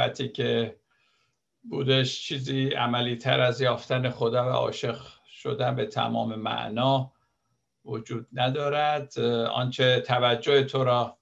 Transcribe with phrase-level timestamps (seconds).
[0.00, 0.76] صحبتی که
[1.62, 7.12] بودش چیزی عملی تر از یافتن خدا و عاشق شدن به تمام معنا
[7.84, 9.18] وجود ندارد.
[9.52, 11.18] آنچه توجه تو را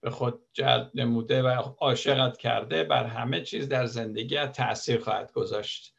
[0.00, 1.48] به خود جلب نموده و
[1.78, 5.94] عاشقت کرده بر همه چیز در زندگیت تاثیر خواهد گذاشت.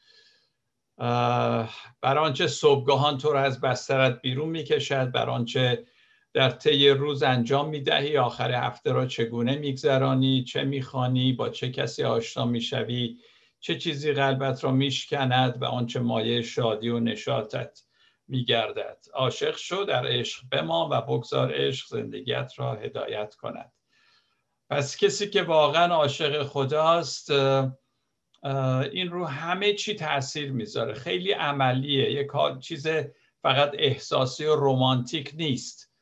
[2.02, 5.86] بر آنچه صبحگاهان تو را از بسترت بیرون می‌کشد بر آنچه
[6.34, 12.04] در طی روز انجام می‌دهی آخر هفته را چگونه میگذرانی چه می‌خوانی با چه کسی
[12.04, 13.18] آشنا می‌شوی
[13.60, 17.84] چه چیزی قلبت را میشکند و آنچه مایه شادی و نشاطت
[18.28, 18.98] میگردد.
[19.14, 23.72] عاشق شو در عشق بمان و بگذار عشق زندگیت را هدایت کند.
[24.70, 27.32] پس کسی که واقعا عاشق خداست
[28.92, 30.94] این رو همه چی تاثیر می‌ذاره.
[30.94, 32.12] خیلی عملیه.
[32.12, 32.88] یک چیز
[33.42, 35.93] فقط احساسی و رومانتیک نیست.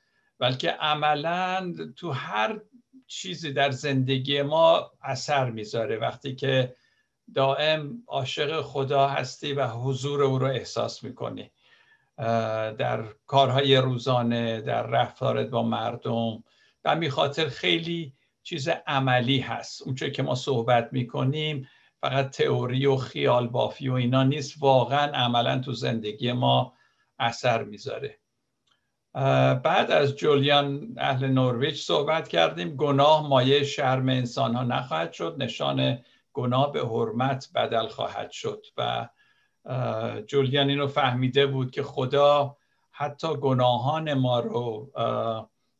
[0.41, 2.61] بلکه عملا تو هر
[3.07, 5.97] چیزی در زندگی ما اثر می‌ذاره.
[5.97, 6.75] وقتی که
[7.35, 11.51] دائم عاشق خدا هستی و حضور او رو احساس می‌کنی.
[12.77, 16.43] در کارهای روزانه در رفتارت با مردم
[16.85, 19.81] و می خاطر خیلی چیز عملی هست.
[19.81, 21.67] اونچه که ما صحبت می‌کنیم
[22.01, 24.55] فقط تئوری و خیال بافی و اینا نیست.
[24.59, 26.73] واقعا عملا تو زندگی ما
[27.19, 28.20] اثر می‌ذاره.
[29.13, 32.75] بعد از جولیان اهل نورویج صحبت کردیم.
[32.75, 35.35] گناه مایه شرم انسان ها نخواهد شد.
[35.39, 35.99] نشان
[36.33, 38.65] گناه به حرمت بدل خواهد شد.
[38.77, 39.07] و
[40.27, 42.57] جولیان اینو فهمیده بود که خدا
[42.91, 44.91] حتی گناهان ما رو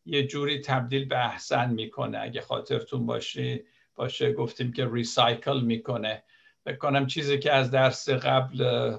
[0.06, 2.20] یه جوری تبدیل به احسن می‌کنه.
[2.22, 3.64] اگه خاطرتون باشه
[3.96, 6.24] باشه گفتیم که ریسایکل می‌کنه.
[6.66, 8.92] بکنم چیزی که از درس قبل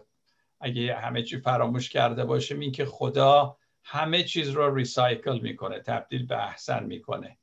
[0.61, 6.27] اگه همه چی فراموش کرده باشیم این که خدا همه چیز رو ریسایکل می‌کنه تبدیل
[6.27, 7.39] به احسن می‌کنه.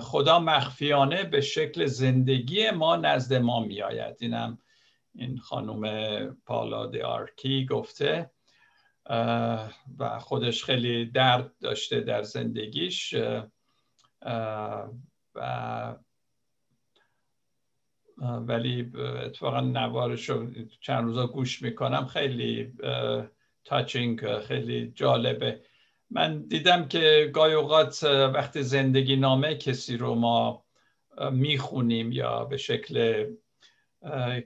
[0.00, 4.16] خدا مخفیانه به شکل زندگی ما نزد ما میآید.
[4.20, 4.58] اینم
[5.14, 8.30] این خانم پالا آرکی گفته.
[9.98, 13.14] و خودش خیلی درد داشته در زندگیش.
[15.34, 15.96] و
[18.18, 22.06] ولی اتفاقا نوارش رو چند روزا گوش می‌کنم.
[22.06, 22.72] خیلی
[23.64, 25.60] تاچینگ خیلی جالبه.
[26.10, 30.64] من دیدم که گاهی اوقات وقتی زندگی نامه کسی رو ما
[31.32, 33.26] می‌خونیم یا به شکل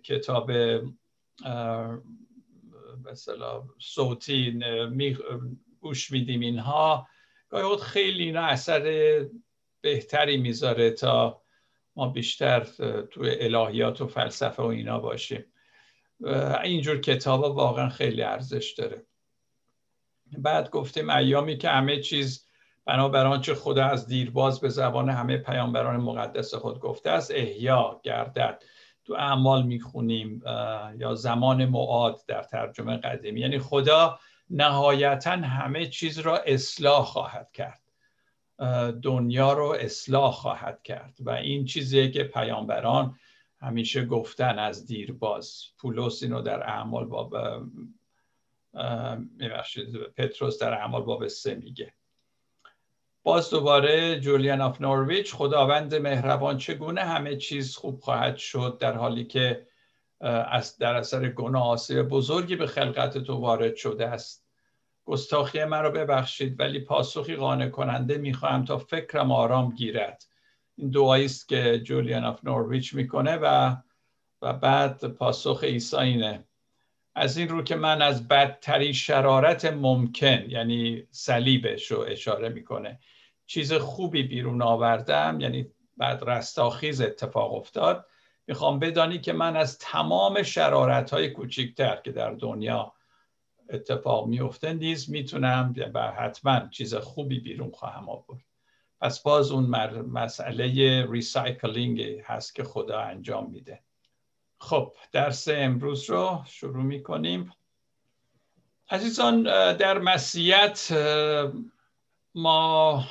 [0.05, 0.51] کتاب
[3.05, 4.61] مثلا صوتی
[5.81, 7.09] گوش میدیم اینها
[7.49, 9.27] گاهی خیلی اینا اثر
[9.81, 11.43] بهتری می‌ذاره تا
[11.97, 12.61] ما بیشتر
[13.11, 15.45] تو الهیات و فلسفه و اینا باشیم.
[16.63, 19.07] اینجور کتاب واقعا خیلی ارزش داره.
[20.39, 22.47] بعد گفتیم ایامی که همه چیز
[22.85, 28.63] بنابر آنچه خدا از دیرباز به زبان همه پیامبران مقدس خود گفته است احیا گردد.
[29.05, 30.43] تو اعمال می‌خونیم
[30.99, 33.41] یا زمان معاد در ترجمه قدیمی.
[33.41, 34.19] یعنی خدا
[34.51, 37.81] نهایتا همه چیز را اصلاح خواهد کرد.
[39.03, 41.17] دنیا رو اصلاح خواهد کرد.
[41.21, 43.19] و این چیزی که پیامبران
[43.61, 45.63] همیشه گفتن از دیرباز.
[45.79, 47.37] پولس اینو در اعمال باب
[50.17, 51.93] پتروس در اعمال باب سه میگه.
[53.23, 59.25] باز دوباره جولیان آف نورویچ خداوند مهربان چگونه همه چیز خوب خواهد شد در حالی
[59.25, 59.67] که
[60.81, 64.47] در اثر گناه آسیب بزرگی به خلقت تو وارد شده است.
[65.05, 70.25] گستاخی مرا ببخشید ولی پاسخی قانع کننده می‌خواهم تا فکرم آرام گیرد.
[70.77, 73.77] این دعایی است که جولیان آف نورویچ می‌کنه و
[74.43, 76.45] و بعد پاسخ عیسی اینه.
[77.15, 83.01] از این رو که من از بدترین شرارت ممکن یعنی صلیبش رو اشاره می‌کنه.
[83.47, 85.67] چیز خوبی بیرون آوردم یعنی
[85.97, 88.07] بعد رستاخیز اتفاق افتاد.
[88.47, 92.93] می‌خوام بدانی که من از تمام شرارت های کوچکتر که در دنیا
[93.71, 98.45] اتفاق میفته نیز می‌تونم و حتما چیز خوبی بیرون خواهم آورد.
[99.01, 99.67] پس باز اون
[100.13, 103.81] مسئله recycling هست که خدا انجام میده.
[104.61, 107.53] خب درس امروز رو شروع می‌کنیم.
[108.91, 109.43] عزیزان
[109.77, 110.93] در مسیحیت
[112.35, 113.05] ما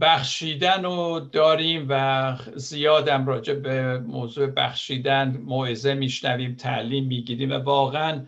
[0.00, 8.26] بخشیدن رو داریم و زیادم راجع به موضوع بخشیدن موعظه میشنویم تعلیم می‌گیریم و واقعا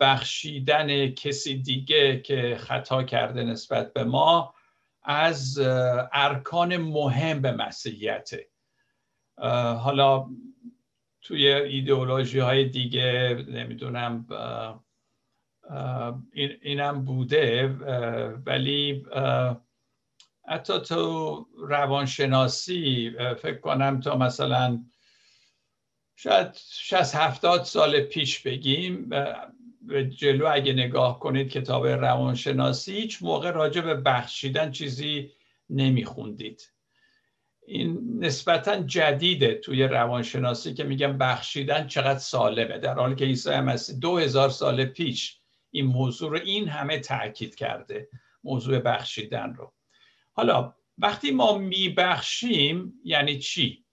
[0.00, 4.54] بخشیدن کسی دیگه که خطا کرده نسبت به ما
[5.08, 5.58] از
[6.12, 8.48] ارکان مهم به مسیحیته
[9.78, 10.26] حالا
[11.22, 14.26] توی ایدئولوژی های دیگه نمی‌دونم
[16.62, 17.68] اینم بوده
[18.46, 19.06] ولی
[20.48, 23.10] حتی تو روانشناسی
[23.42, 24.84] فکر کنم تا مثلا
[26.16, 29.10] شاید 60 70 سال پیش بگیم
[29.88, 35.32] به جلو اگه نگاه کنید کتاب روانشناسی هیچ موقع راجع به بخشیدن چیزی
[35.70, 36.72] نمیخوندید.
[37.66, 42.78] این نسبتا جدیده توی روانشناسی که میگم بخشیدن چقدر سالمه.
[42.78, 45.40] در حالی که عیسی مسیح دو هزار سال پیش
[45.70, 48.08] این موضوع رو این همه تاکید کرده
[48.44, 49.72] موضوع بخشیدن رو.
[50.32, 53.84] حالا وقتی ما میبخشیم یعنی چی؟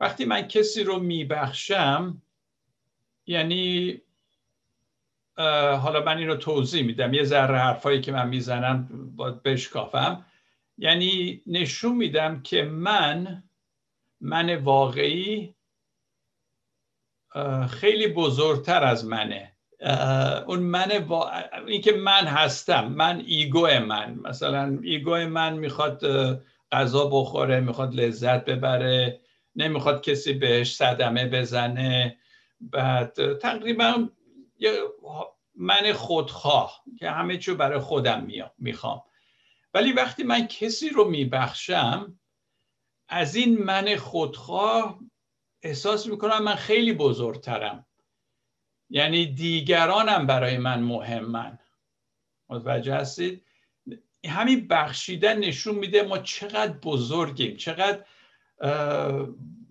[0.00, 2.22] وقتی من کسی رو میبخشم
[3.26, 4.00] یعنی
[5.36, 7.14] حالا من این رو توضیح میدم.
[7.14, 10.26] یه ذره حرفایی که من می‌زنم باید بشکافم.
[10.78, 13.42] یعنی نشون میدم که من
[14.20, 15.54] من واقعی
[17.70, 19.52] خیلی بزرگتر از منه.
[20.46, 21.06] اون من
[21.66, 24.18] این که من هستم من ego من.
[24.22, 26.00] مثلا ego من می‌خواد
[26.72, 29.20] غذا بخوره می‌خواد لذت ببره
[29.56, 32.16] نمی‌خواد کسی بهش صدمه بزنه.
[32.60, 34.08] بعد تقریبا
[35.56, 38.26] من خودخواه که همه چیو برای خودم
[38.58, 39.02] می‌خوام.
[39.74, 42.20] ولی وقتی من کسی رو میبخشم
[43.08, 45.00] از این من خودخواه
[45.62, 47.86] احساس می‌کنم من خیلی بزرگترم.
[48.90, 51.58] یعنی دیگرانم برای من مهمن.
[52.48, 53.44] متوجه هستید؟
[54.26, 58.04] همین بخشیدن نشون میده ما چقدر بزرگیم چقدر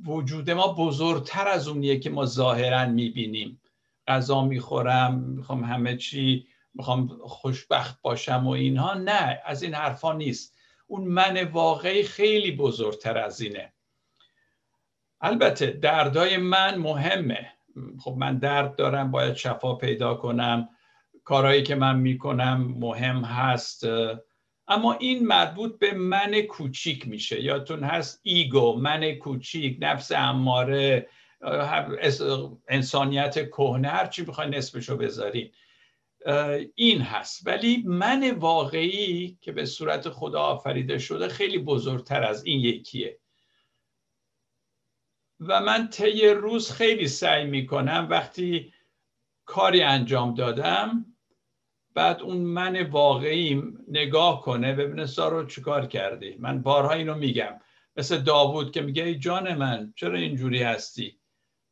[0.05, 3.61] وجود ما بزرگتر از اونیه که ما ظاهرا می‌بینیم.
[4.07, 8.93] غذا می‌خورم می‌خوام همه چی می‌خوام خوشبخت باشم و اینها.
[8.93, 10.55] نه از این حرفا نیست.
[10.87, 13.73] اون من واقعی خیلی بزرگتر از اینه.
[15.21, 17.47] البته دردای من مهمه.
[17.99, 20.69] خب من درد دارم باید شفا پیدا کنم.
[21.23, 23.83] کارهایی که من می‌کنم مهم هست.
[24.67, 27.41] اما این مربوط به من کوچیک میشه.
[27.41, 31.07] یادتون هست ایگو من کوچیک نفس اماره.
[32.67, 35.51] انسانیت کهنه هر چی بخواین نسبشو بذارین؟
[36.75, 37.47] این هست.
[37.47, 43.19] ولی من واقعی که به صورت خدا آفریده شده خیلی بزرگتر از این یکیه.
[45.39, 48.73] و من طی روز خیلی سعی می‌کنم وقتی
[49.45, 51.05] کاری انجام دادم
[51.93, 56.35] بعد اون من واقعی نگاه کنه ببینه سارو چیکار کردی.
[56.39, 57.59] من بارها اینو میگم.
[57.95, 61.19] مثل داوود که میگه ای جان من چرا اینجوری هستی؟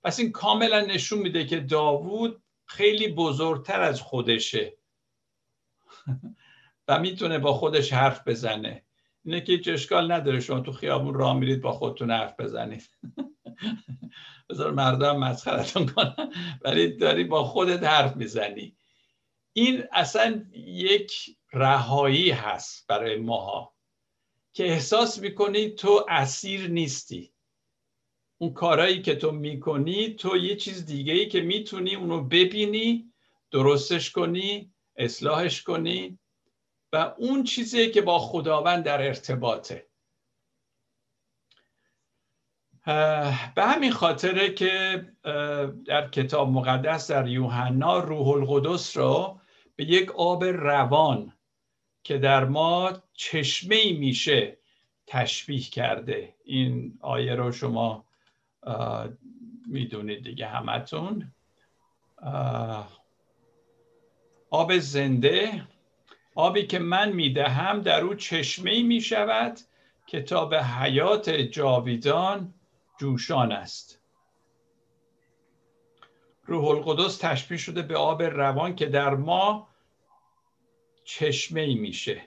[0.03, 4.77] پس این کاملا نشون میده که داوود خیلی بزرگتر از خودشه.
[6.87, 8.85] و می‌تونه با خودش حرف بزنه.
[9.25, 12.89] اینه که هیچ اشکال نداره شما تو خیابون راه میرید با خودتون حرف بزنید.
[14.49, 16.15] بذار مردم مسخرتون کنن
[16.61, 18.77] ولی داری با خودت حرف می‌زنی.
[19.53, 21.13] این اصلا یک
[21.53, 23.75] رهایی هست برای ماها
[24.53, 27.30] که احساس می‌کنی تو اسیر نیستی.
[28.41, 33.13] اون کارهایی که تو می‌کنی تو یه چیز دیگه ای که می‌تونی اونو ببینی
[33.51, 36.19] درستش کنی اصلاحش کنی
[36.93, 39.87] و اون چیزی که با خداوند در ارتباطه.
[43.55, 45.05] به همین خاطره که
[45.85, 49.39] در کتاب مقدس در یوحنا روح القدس رو
[49.75, 51.33] به یک آب روان
[52.03, 54.57] که در ما چشمه میشه
[55.07, 56.35] تشبیه کرده.
[56.43, 58.10] این آیه رو شما
[59.67, 61.31] می‌دونید دیگه همتون.
[64.49, 65.67] آب زنده.
[66.35, 69.59] آبی که من می‌دهم در او چشمه می شود
[70.07, 72.53] کتاب حیات جاویدان
[72.99, 74.01] جوشان است.
[76.45, 79.67] روح القدس تشبیه شده به آب روان که در ما
[81.03, 82.21] چشمه میشه.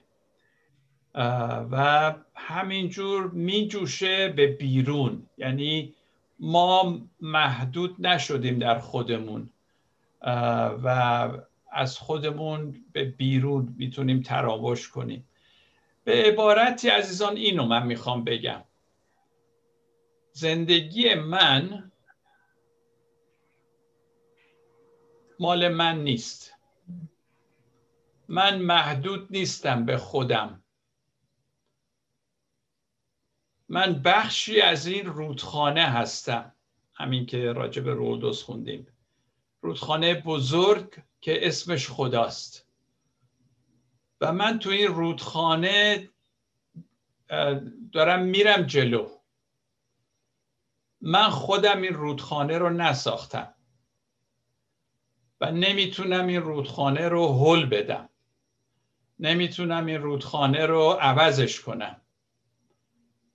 [1.71, 5.27] و همینجور میجوشه به بیرون.
[5.39, 5.95] یعنی
[6.39, 9.51] ما محدود نشدیم در خودمون
[10.85, 11.29] و
[11.73, 15.29] از خودمون به بیرون می‌تونیم تراوش کنیم.
[16.05, 18.65] به عبارتی عزیزان اینو من می‌خوام بگم.
[20.33, 21.93] زندگی من
[25.41, 26.55] مال من نیست.
[28.29, 30.64] من محدود نیستم به خودم.
[33.75, 36.53] من بخشی از این رودخانه هستم.
[36.95, 38.87] همین که راجع به رودوس خوندیم.
[39.61, 42.67] رودخانه بزرگ که اسمش خداست.
[44.21, 46.09] و من تو این رودخانه
[47.93, 49.09] دارم میرم جلو.
[51.01, 53.55] من خودم این رودخانه رو نساختم.
[55.41, 58.09] و نمی‌تونم این رودخانه رو حل بدم.
[59.19, 62.01] نمی‌تونم این رودخانه رو عوضش کنم.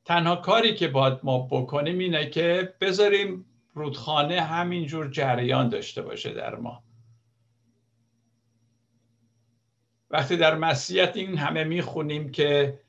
[0.09, 6.55] تنها کاری که باید ما بکنیم اینه که بذاریم رودخانه همینجور جریان داشته باشه در
[6.55, 6.83] ما.
[10.09, 12.79] وقتی در مسیحیت این همه می‌خونیم که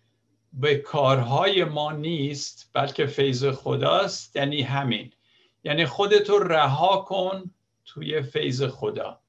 [0.52, 5.12] به کارهای ما نیست بلکه فیض خداست یعنی همین.
[5.64, 7.50] یعنی خودتو رها کن
[7.84, 9.20] توی فیض خدا.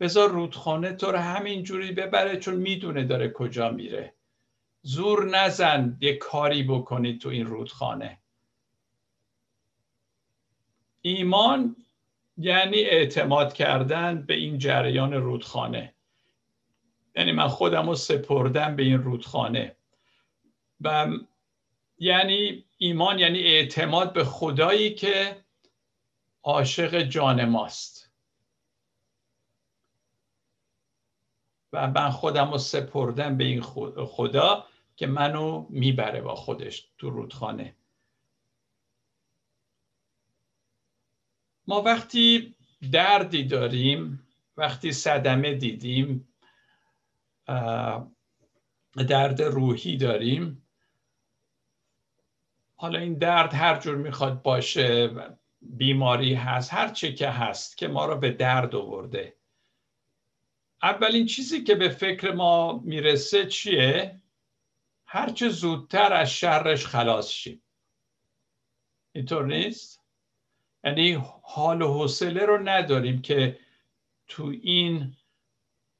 [0.00, 4.14] بذار رودخانه تو رو همین جوری ببره چون می‌دونه داره کجا میره.
[4.86, 8.18] زور نزن یه کاری بکنی تو این رودخانه.
[11.00, 11.76] ایمان
[12.36, 15.94] یعنی اعتماد کردن به این جریان رودخانه.
[17.16, 19.76] یعنی من خودم رو سپردم به این رودخانه.
[20.80, 21.06] و
[21.98, 25.44] یعنی ایمان یعنی اعتماد به خدایی که
[26.42, 28.10] عاشق جان ماست.
[31.72, 33.60] و من خودم رو سپردم به این
[34.06, 34.66] خدا.
[34.96, 37.76] که منو می‌بره با خودش تو رودخانه.
[41.66, 42.54] ما وقتی
[42.92, 46.28] دردی داریم وقتی صدمه دیدیم
[49.08, 50.66] درد روحی داریم
[52.76, 55.10] حالا این درد هر جور می‌خواد باشه
[55.60, 59.36] بیماری هست هر چه که هست که ما رو به درد آورده.
[60.82, 64.20] اولین چیزی که به فکر ما می‌رسه چیه؟
[65.14, 67.62] هرچه زودتر از شرش خلاص شیم
[69.12, 70.00] اینطور نیست؟
[70.84, 73.58] یعنی حال و حوصله رو نداریم که
[74.28, 75.16] تو این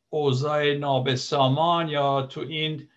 [0.09, 2.89] اوضاع نابسامان یا تو این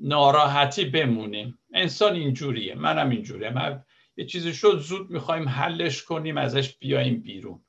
[0.00, 1.58] ناراحتی بمونیم.
[1.72, 3.50] انسان اینجوریه منم اینجوریه.
[3.50, 3.84] من
[4.16, 7.60] یه چیزی شد زود می‌خوایم حلش کنیم ازش بیایم بیرون.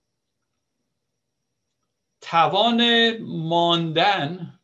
[2.21, 4.58] توان ماندن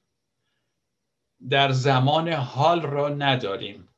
[1.50, 3.90] در زمان حال را نداریم.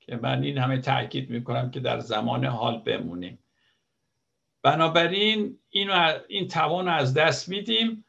[0.00, 3.38] که من این همه تاکید می‌کنم که در زمان حال بمونیم.
[4.62, 8.04] بنابراین اینو این توان از دست میدیم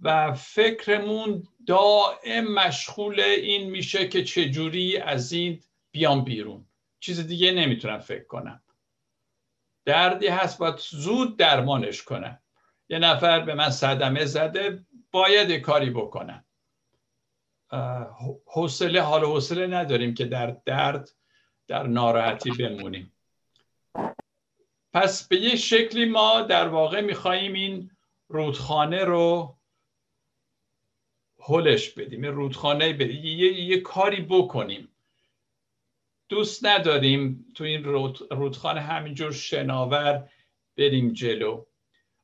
[0.00, 5.60] و فکرمون دائم مشغول این میشه که چجوری از این
[5.90, 6.66] بیام بیرون.
[7.00, 8.62] چیز دیگه نمی‌تونم فکر کنم.
[9.84, 12.38] دردی هست باید زود درمانش کنم.
[12.88, 16.43] یه نفر به من صدمه زده باید کاری بکنم.
[18.46, 21.10] حوصله حال حوصله نداریم که در درد
[21.66, 23.12] در ناراحتی بمونیم.
[24.92, 27.90] پس به یه شکلی ما در واقع میخواییم این
[28.28, 29.56] رودخانه رو
[31.38, 32.24] هلش بدیم.
[32.24, 34.88] رودخانه بدیم یه،, یه کاری بکنیم.
[36.28, 37.84] دوست نداریم تو این
[38.30, 40.28] رودخانه همینجور شناور
[40.76, 41.64] بریم جلو.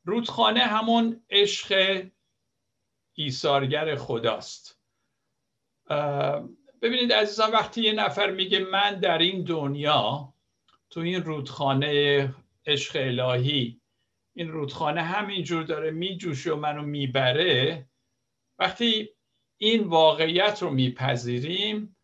[0.04, 2.02] رودخانه همون عشق
[3.14, 4.80] ایثارگر خداست.
[6.83, 10.35] ببینید عزیزان وقتی یه نفر میگه من در این دنیا
[10.91, 12.35] تو این رودخانه
[12.67, 13.81] عشق الهی
[14.35, 17.87] این رودخانه همینجور داره میجوشه و منو می‌بره
[18.59, 19.09] وقتی
[19.57, 21.97] این واقعیت رو میپذیریم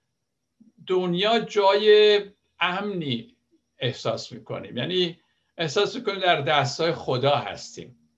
[0.87, 2.21] دنیا جای
[2.61, 3.37] امنی
[3.79, 4.77] احساس می‌کنیم.
[4.77, 5.19] یعنی
[5.59, 8.11] احساس می‌کنیم در دستای خدا هستیم.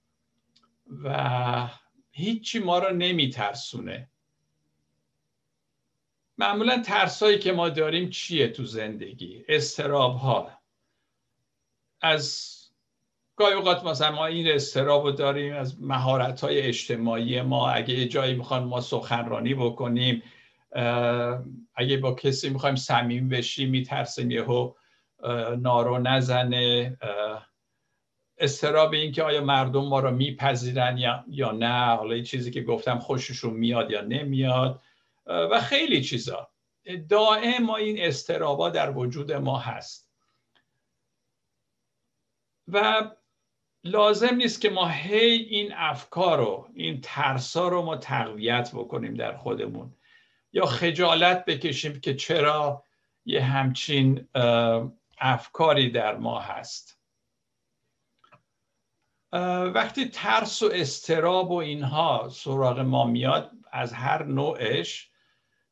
[1.04, 1.68] و
[2.10, 4.10] هیچی ما رو نمیترسونه.
[6.38, 10.50] معمولا ترسایی که ما داریم چیه تو زندگی؟ استراب ها
[12.00, 12.54] از
[13.36, 17.70] گاهی اوقات مثلا ما این استراب رو داریم از مهارت های اجتماعی ما.
[17.70, 20.22] اگه جایی می‌خوان ما سخنرانی بکنیم
[21.74, 24.72] اگه با کسی می‌خوایم صمیم بشیم میترسیم یهو
[25.58, 26.96] نارو نزنه.
[28.38, 31.96] استراب این که آیا مردم ما رو میپذیرن یا, یا نه.
[31.96, 34.80] حالا این چیزی که گفتم خوششون میاد یا نمیاد.
[35.28, 36.50] و خیلی چیزا.
[37.08, 40.10] دائم ما این استرابا در وجود ما هست.
[42.68, 43.10] و
[43.84, 49.36] لازم نیست که ما هی این افکار رو این ترسا رو ما تقویت بکنیم در
[49.36, 49.94] خودمون.
[50.52, 52.84] یا خجالت بکشیم که چرا
[53.24, 54.28] یه همچین
[55.18, 56.98] افکاری در ما هست.
[59.74, 65.07] وقتی ترس و استراب و اینها سراغ ما میاد از هر نوعش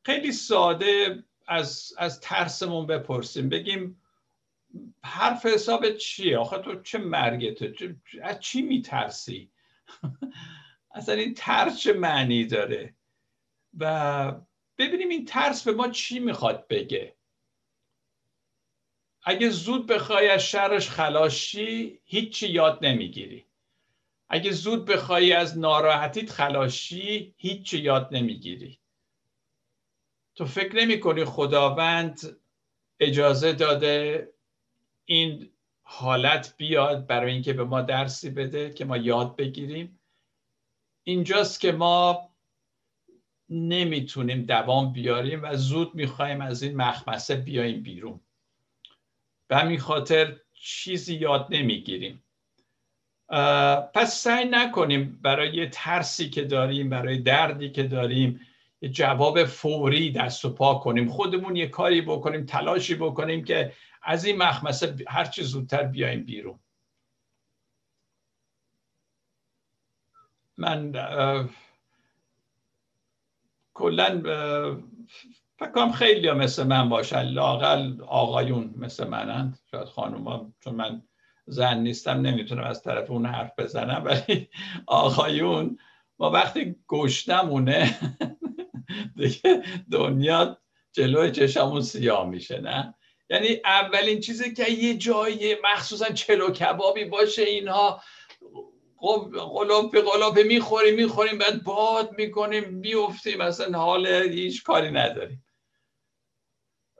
[0.07, 3.49] خیلی ساده از, از ترسمون بپرسیم.
[3.49, 4.01] بگیم
[5.03, 7.73] حرف حساب چیه؟ آخه تو چه مرگته
[8.21, 9.51] از چی میترسی؟
[10.95, 12.95] اصلا این ترس چه معنی داره؟
[13.77, 14.33] و
[14.77, 17.15] ببینیم این ترس به ما چی می‌خواد بگه.
[19.23, 23.45] اگه زود بخوای از شرش خلاشی هیچی یاد نمی‌گیری.
[24.29, 28.79] اگه زود بخوای از ناراحتیت خلاشی هیچی یاد نمی‌گیری.
[30.37, 32.19] تو فکر نمی کنی خداوند
[32.99, 34.27] اجازه داده
[35.05, 35.49] این
[35.83, 39.99] حالت بیاد برای اینکه به ما درسی بده که ما یاد بگیریم؟
[41.03, 42.29] اینجاست که ما
[43.49, 48.19] نمی‌تونیم دوام بیاریم و زود می‌خوایم از این مخمسه بیایم بیرون.
[49.47, 52.23] به همین خاطر چیزی یاد نمی‌گیریم.
[53.93, 58.46] پس سعی نکنیم برای ترسی که داریم برای دردی که داریم
[58.85, 61.09] جواب فوری دست و پا کنیم.
[61.09, 66.59] خودمون یه کاری بکنیم تلاشی بکنیم که از این مخمسه هرچی زودتر بیایم بیرون.
[70.57, 70.91] من
[73.73, 74.21] کلا
[75.59, 77.21] فکر کنم خیلی مثل من باشن.
[77.21, 79.59] لاقل آقایون مثل منند.
[79.71, 81.03] شاید خانوما چون من
[81.45, 84.49] زن نیستم نمی‌تونم از طرف اون حرف بزنم ولی
[84.87, 85.77] آقایون
[86.19, 87.97] ما وقتی گشتمونه
[89.17, 90.57] دیگه دنیا
[90.93, 92.95] جلوی چشمون سیاه میشه نه؟
[93.29, 98.01] یعنی اولین چیزی که یه جایی مخصوصا چلو کبابی باشه اینها
[99.53, 105.45] قلوپ قلوپ می‌خوریم می‌خوریم بعد باد می‌کنیم بیفتیم مثلا حال هیچ کاری نداریم.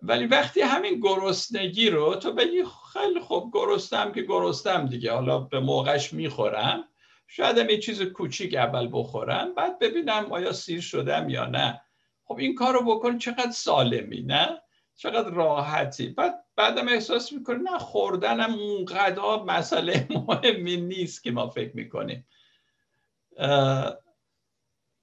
[0.02, 2.64] ولی وقتی همین گرسنگی رو تو بگی
[2.94, 6.90] خیلی خوب گرستم که گرستم دیگه حالا به موقعش می‌خورم
[7.28, 11.82] شاید هم یه چیز کوچیک اول بخورم بعد ببینم آیا سیر شدم یا نه.
[12.24, 14.62] خب این کار رو بکن چقدر سالمی نه؟
[14.96, 16.10] چقدر راحتی.
[16.10, 22.28] بعد بعدم احساس می‌کنی نه خوردنم اونقدر مسئله مهمی نیست که ما فکر می‌کنیم.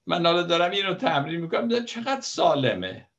[0.07, 3.09] من حالا دارم این رو تمرین می‌کنم چقدر سالمه.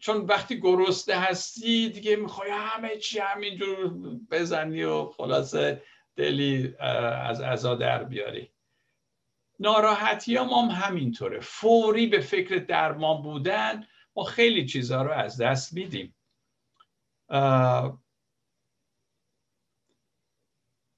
[0.00, 3.94] چون وقتی گرسنه هستی دیگه می‌خوای همه چی همینجور
[4.30, 5.82] بزنی و خلاصه
[6.16, 8.52] دلی از عزا در بیاری.
[9.60, 11.40] ناراحتی هم, هم همینطوره.
[11.40, 16.16] فوری به فکر درمان بودن ما خیلی چیزها رو از دست میدیم.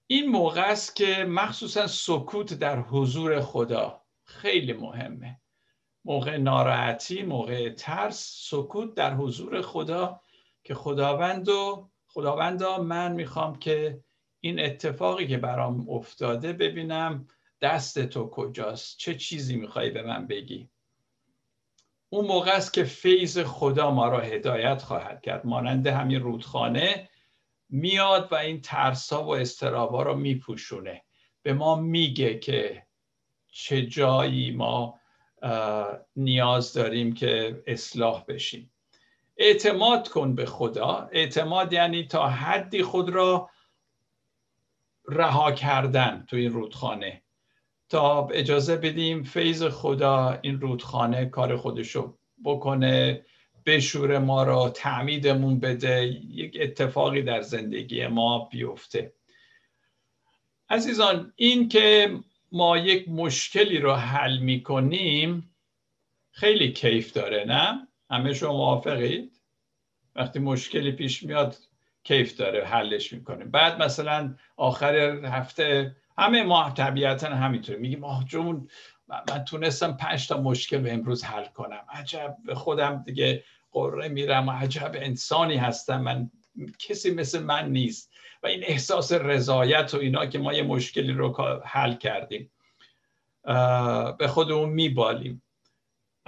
[0.06, 5.40] این موقع است که مخصوصا سکوت در حضور خدا خیلی مهمه.
[6.04, 10.20] موقع ناراحتی موقع ترس سکوت در حضور خدا
[10.64, 14.04] که خداوند و خداوندا من می‌خوام که
[14.40, 17.28] این اتفاقی که برام افتاده ببینم
[17.60, 20.68] دست تو کجاست؟ چه چیزی می‌خوای به من بگی؟
[22.08, 25.46] اون موقع است که فیض خدا ما را هدایت خواهد کرد.
[25.46, 27.08] مانند همین رودخانه
[27.68, 31.02] میاد و این ترسا و استرابا رو میپوشونه.
[31.42, 32.86] به ما میگه که
[33.48, 35.00] چه جایی ما
[36.16, 38.72] نیاز داریم که اصلاح بشیم.
[39.36, 41.08] اعتماد کن به خدا.
[41.12, 43.50] اعتماد یعنی تا حدی خود را
[45.08, 47.22] رها کردن تو این رودخانه
[47.88, 53.24] تا اجازه بدیم فیض خدا این رودخانه کار خودشو بکنه
[53.66, 59.12] بشور ما را تعمیدمون بده یک اتفاقی در زندگی ما بیفته
[60.70, 62.18] عزیزان این که
[62.52, 65.54] ما یک مشکلی رو حل می‌کنیم
[66.30, 69.40] خیلی کیف داره نه؟ همه شما موافقید؟
[70.14, 71.56] وقتی مشکلی پیش میاد
[72.04, 78.68] کیف داره حلش می‌کنیم بعد مثلا آخر هفته همه ما طبیعتا همینطوری میگیم آه جون
[79.08, 81.80] من تونستم پنج تا مشکل به امروز حل کنم.
[81.88, 86.00] عجب به خودم دیگه قره میرم و عجب انسانی هستم.
[86.00, 86.30] من
[86.78, 88.12] کسی مثل من نیست.
[88.42, 92.50] و این احساس رضایت و اینا که ما یه مشکلی رو حل کردیم
[94.18, 95.42] به خودمون میبالیم.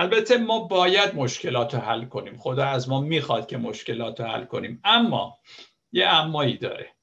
[0.01, 2.39] البته ما باید مشکلات رو حل کنیم.
[2.39, 4.81] خدا از ما می‌خواد که مشکلات رو حل کنیم.
[4.85, 5.39] اما
[5.93, 6.95] یه امایی داره.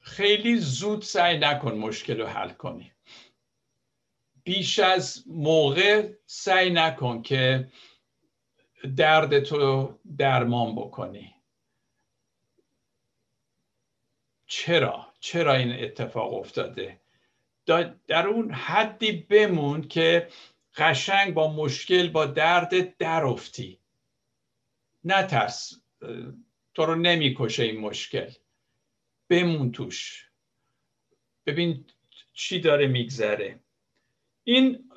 [0.00, 2.92] خیلی زود سعی نکن مشکل رو حل کنی.
[4.44, 7.68] بیش از موقع سعی نکن که
[8.96, 11.34] درد تو درمان بکنی.
[14.46, 17.00] چرا؟ چرا این اتفاق افتاده؟
[18.06, 20.28] در اون حدی بمون که
[20.76, 23.78] قشنگ با مشکل با درد درفتی
[25.04, 25.72] نترس
[26.74, 28.30] تو رو نمی‌کشه این مشکل.
[29.28, 30.30] بمون توش.
[31.46, 31.84] ببین
[32.32, 33.60] چی داره میگذره.
[34.44, 34.90] این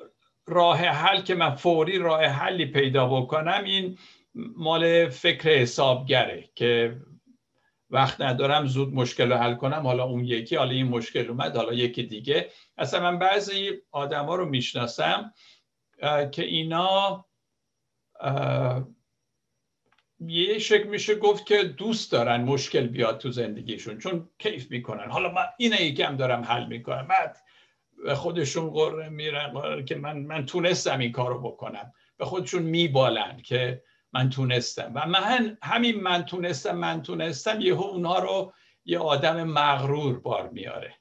[0.46, 3.98] راه حل که من فوری راه حلی پیدا بکنم این
[4.34, 7.00] مال فکر حسابگره که
[7.90, 9.86] وقت ندارم زود مشکل رو حل کنم.
[9.86, 12.50] حالا اون یکی حالا این مشکل اومد حالا یکی دیگه.
[12.78, 15.32] اصلا من بعضی آدما رو می‌شناسم
[16.32, 17.24] که اینا
[20.20, 25.10] یه شکل میشه گفت که دوست دارن مشکل بیاد تو زندگیشون چون کیف می‌کنن.
[25.10, 27.08] حالا من اینه یکم دارم حل می‌کنم.
[27.08, 27.36] بعد
[28.14, 31.92] خودشون قره میرن که من من تونستم این کارو بکنم.
[32.16, 34.92] به خودشون میبالن که من تونستم.
[34.94, 38.52] و من همین من تونستم من تونستم یهو اونها رو
[38.84, 40.96] یه آدم مغرور بار میاره.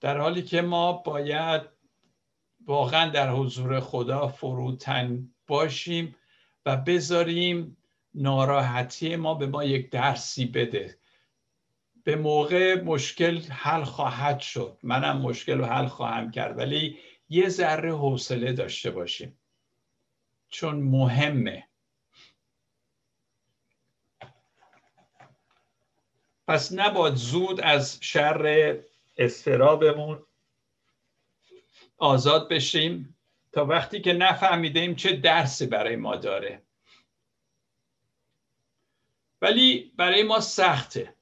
[0.00, 1.62] در حالی که ما باید
[2.66, 6.16] واقعا در حضور خدا فروتن باشیم
[6.66, 7.76] و بذاریم
[8.14, 10.98] ناراحتی ما به ما یک درسی بده.
[12.04, 14.78] به موقع مشکل حل خواهد شد.
[14.82, 19.38] منم مشکل رو حل خواهم کرد ولی یه ذره حوصله داشته باشیم.
[20.48, 21.68] چون مهمه.
[26.48, 28.78] پس نباید زود از شر
[29.16, 30.26] استرابمون
[31.98, 33.16] آزاد بشیم
[33.52, 36.62] تا وقتی که نفهمیدیم چه درسی برای ما داره.
[39.42, 41.15] ولی برای ما سخته.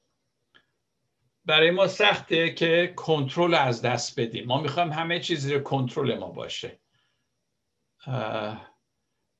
[1.45, 4.45] برای ما سخته که کنترل از دست بدیم.
[4.45, 6.79] ما می‌خوایم همه چیز زیر کنترل ما باشه.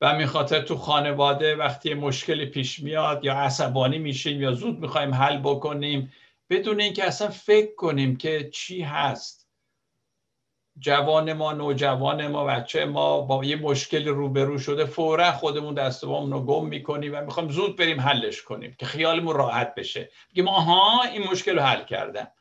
[0.02, 5.14] و همین خاطر تو خانواده وقتی مشکلی پیش میاد یا عصبانی میشیم یا زود می‌خوایم
[5.14, 6.14] حل بکنیم
[6.50, 9.45] بدون اینکه اصلا فکر کنیم که چی هست.
[10.80, 16.46] جوان ما نوجوان ما بچه ما با یه مشکل روبرو شده فورا خودمون دستمون رو
[16.46, 20.12] گم می‌کنیم و می‌خوایم زود بریم حلش کنیم که خیالمون راحت بشه.
[20.32, 22.32] بگیم آها این مشکل رو حل کردم.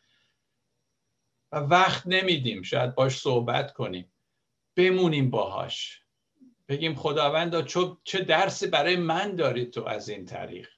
[1.53, 4.13] و وقت نمیدیم شاید باش صحبت کنیم.
[4.77, 6.03] بمونیم باهاش.
[6.69, 7.63] بگیم خداوندا
[8.05, 10.69] چه درسی برای من داری تو از این طریق؟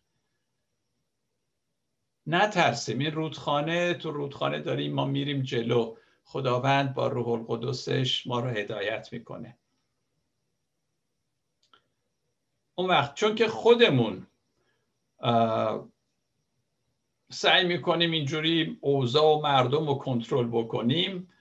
[2.26, 2.98] نترسیم.
[2.98, 5.96] این رودخانه تو رودخانه داریم ما میریم جلو.
[6.28, 9.56] خداوند با روح القدسش ما رو هدایت می‌کنه.
[12.74, 14.26] اون وقت چون که خودمون
[17.30, 21.32] سعی می‌کنیم اینجوری اوضاع و مردم رو کنترل بکنیم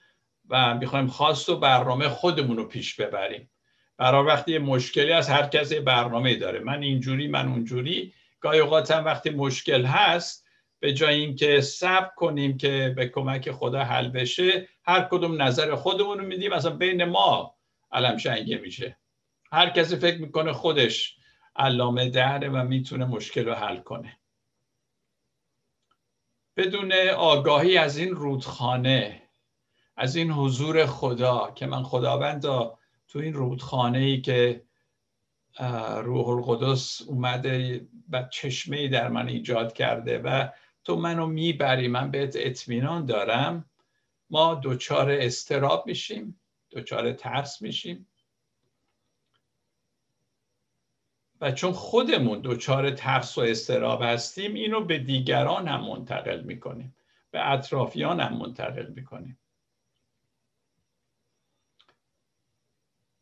[0.48, 3.50] و می‌خوایم خواست و برنامه خودمون رو پیش ببریم.
[3.96, 6.58] برای وقتی یه مشکلی از هر کس برنامه داره.
[6.58, 8.14] من اینجوری من اونجوری.
[8.40, 10.45] گاهی اوقات وقتی مشکل هست
[10.80, 16.18] به جای اینکه صبر کنیم که به کمک خدا حل بشه هر کدوم نظر خودمون
[16.18, 16.52] رو میدیم.
[16.52, 17.54] اصلا بین ما
[17.92, 18.98] علم شنگه میشه.
[19.52, 21.16] هر کسی فکر می‌کنه خودش
[21.56, 24.18] علامه دهره و می‌تونه مشکل رو حل کنه.
[26.56, 29.22] بدون آگاهی از این رودخانه
[29.96, 32.42] از این حضور خدا که من خداوند
[33.08, 34.62] تو این رودخانه ای که
[36.02, 40.48] روح القدس اومده و چشمه در من ایجاد کرده و
[40.86, 43.70] تو منو می‌بری من بهت اطمینان دارم.
[44.30, 48.06] ما دچار استراب میشیم دچار ترس میشیم.
[51.40, 56.96] و چون خودمون دچار ترس و استراب هستیم اینو به دیگران هم منتقل می‌کنیم
[57.30, 59.38] به اطرافیان هم منتقل می‌کنیم.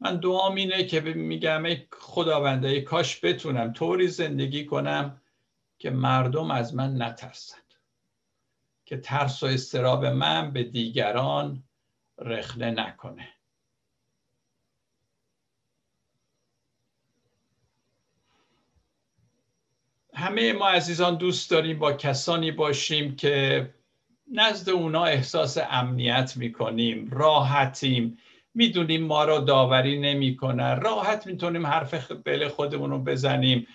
[0.00, 5.20] من دعام اینه که میگم ای خداونده کاش بتونم طوری زندگی کنم
[5.78, 7.74] که مردم از من نترسند
[8.86, 11.62] که ترس و استراب من به دیگران
[12.18, 13.28] رخنه نکنه.
[20.14, 23.74] همه ما عزیزان دوست داریم با کسانی باشیم که
[24.32, 28.18] نزد اونا احساس امنیت می‌کنیم راحتیم.
[28.54, 33.66] می‌دونیم ما رو داوری نمی‌کنن راحت می‌تونیم حرف بل خودمون رو بزنیم.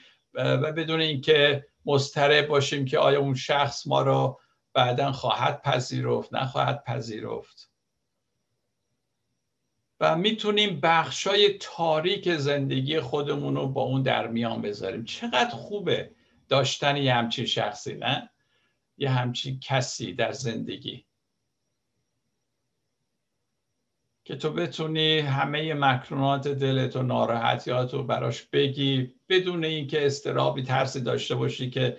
[0.43, 4.39] و بدون اینکه مضطرب باشیم که آیا اون شخص ما رو
[4.73, 7.71] بعدا خواهد پذیرفت نخواهد پذیرفت.
[9.99, 15.05] و می‌تونیم بخشای تاریک زندگی خودمون رو با اون در میان بذاریم.
[15.05, 16.11] چقدر خوبه
[16.49, 18.29] داشتن یه همچین شخصی نه؟
[18.97, 21.05] یه همچین کسی در زندگی.
[24.29, 31.01] که تو بتونی همه مکرونات دلت و ناراحتیات رو براش بگی بدون اینکه استرابی ترسی
[31.01, 31.97] داشته باشی که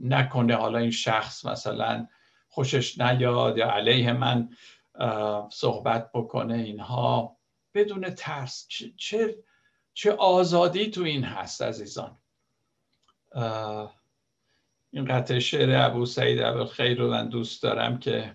[0.00, 2.06] نکنه حالا این شخص مثلا
[2.48, 4.48] خوشش نیاد یا علیه من
[5.50, 7.36] صحبت بکنه اینها.
[7.74, 9.34] بدون ترس چه,
[9.94, 12.18] چه آزادی تو این هست عزیزان؟
[14.90, 18.32] این قطع شعر ابو سعید ابو خیر رو من دوست دارم که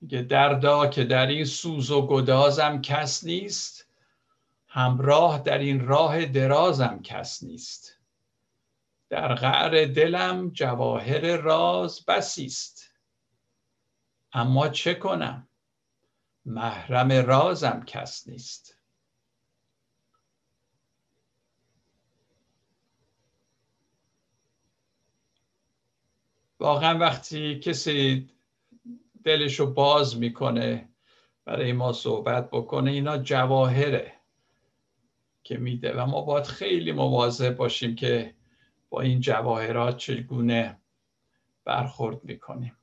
[0.00, 3.88] میگه دردا که در این سوز و گدازم کس نیست
[4.68, 7.98] همراه در این راه درازم کس نیست.
[9.08, 12.94] در غعر دلم جواهر راز بسیست
[14.32, 15.48] اما چه کنم؟
[16.44, 18.78] محرم رازم کس نیست.
[26.60, 28.30] واقعا وقتی کسی
[29.28, 30.88] دلشو باز می‌کنه
[31.44, 34.12] برای ما صحبت بکنه اینا جواهره
[35.44, 35.92] که میده.
[35.92, 38.34] و ما باید خیلی مواظب باشیم که
[38.90, 40.80] با این جواهرات چگونه
[41.64, 42.76] برخورد می‌کنیم.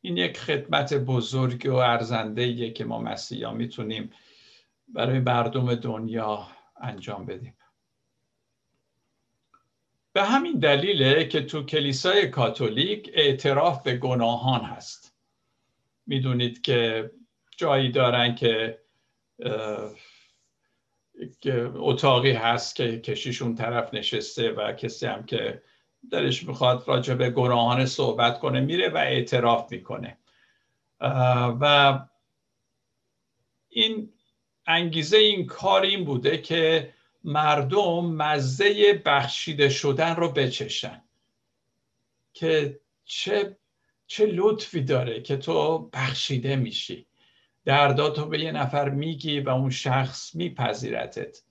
[0.00, 4.10] این یک خدمت بزرگ و ارزنده که ما مسیحا می‌تونیم
[4.88, 6.46] برای مردم دنیا
[6.80, 7.54] انجام بدیم.
[10.16, 15.14] به همین دلیله که تو کلیسای کاتولیک اعتراف به گناهان هست.
[16.06, 17.10] می‌دونید که
[17.56, 18.78] جایی دارن که
[21.74, 25.62] اتاقی هست که کشیشون طرف نشسته و کسی هم که
[26.12, 30.18] دلش می‌خواد راجع به گناهان صحبت کنه میره و اعتراف می‌کنه.
[31.60, 31.98] و
[33.68, 34.12] این
[34.66, 36.92] انگیزه این کار این بوده که
[37.26, 41.02] مردم مزه بخشیده شدن رو بچشن.
[42.32, 43.56] که چه
[44.06, 47.06] چه لطفی داره که تو بخشیده میشی.
[47.64, 51.42] درداتو به یه نفر میگی و اون شخص میپذیرتت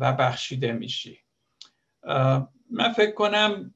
[0.00, 1.18] و بخشیده میشی.
[2.70, 3.74] من فکر کنم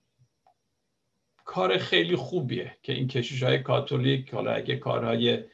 [1.45, 5.45] کار خیلی خوبیه که این کشیش های کاتولیک حالا اگه کارهای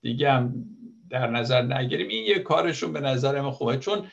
[0.00, 0.64] دیگه هم
[1.10, 3.78] در نظر نگیریم این یه کارشون به نظر من خوبه.
[3.78, 4.10] چون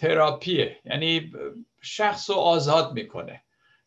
[0.00, 0.76] تراپیه.
[0.84, 1.32] یعنی
[1.80, 3.42] شخص رو آزاد می‌کنه.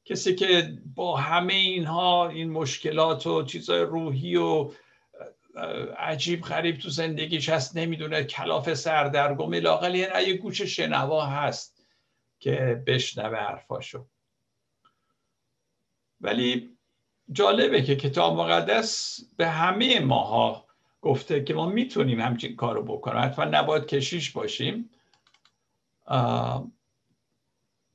[0.05, 4.71] کسی که با همه اینها این مشکلات و چیزهای روحی و
[5.97, 11.85] عجیب غریب تو زندگیش هست نمی‌دونه کلاف سردرگم لاقل یه گوش شنوا هست
[12.39, 14.05] که بشنوه حرفاشو.
[16.21, 16.69] ولی
[17.31, 20.65] جالبه که کتاب مقدس به همه ماها
[21.01, 23.23] گفته که ما می‌تونیم همچین کارو بکنیم.
[23.23, 24.89] حتما نباید کشیش باشیم.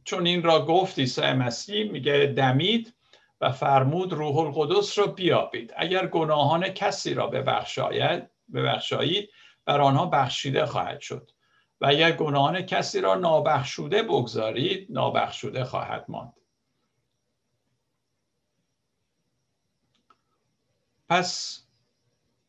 [0.04, 2.94] چون این را گفت عیسی مسیح میگه دمید
[3.40, 5.72] و فرمود روح القدس را بیابید.
[5.76, 9.30] اگر گناهان کسی را ببخشاید ببخشایید
[9.64, 11.30] بر آنها بخشیده خواهد شد.
[11.80, 16.32] و اگر گناهان کسی را نابخشوده بگذارید نابخشوده خواهد ماند.
[21.08, 21.62] پس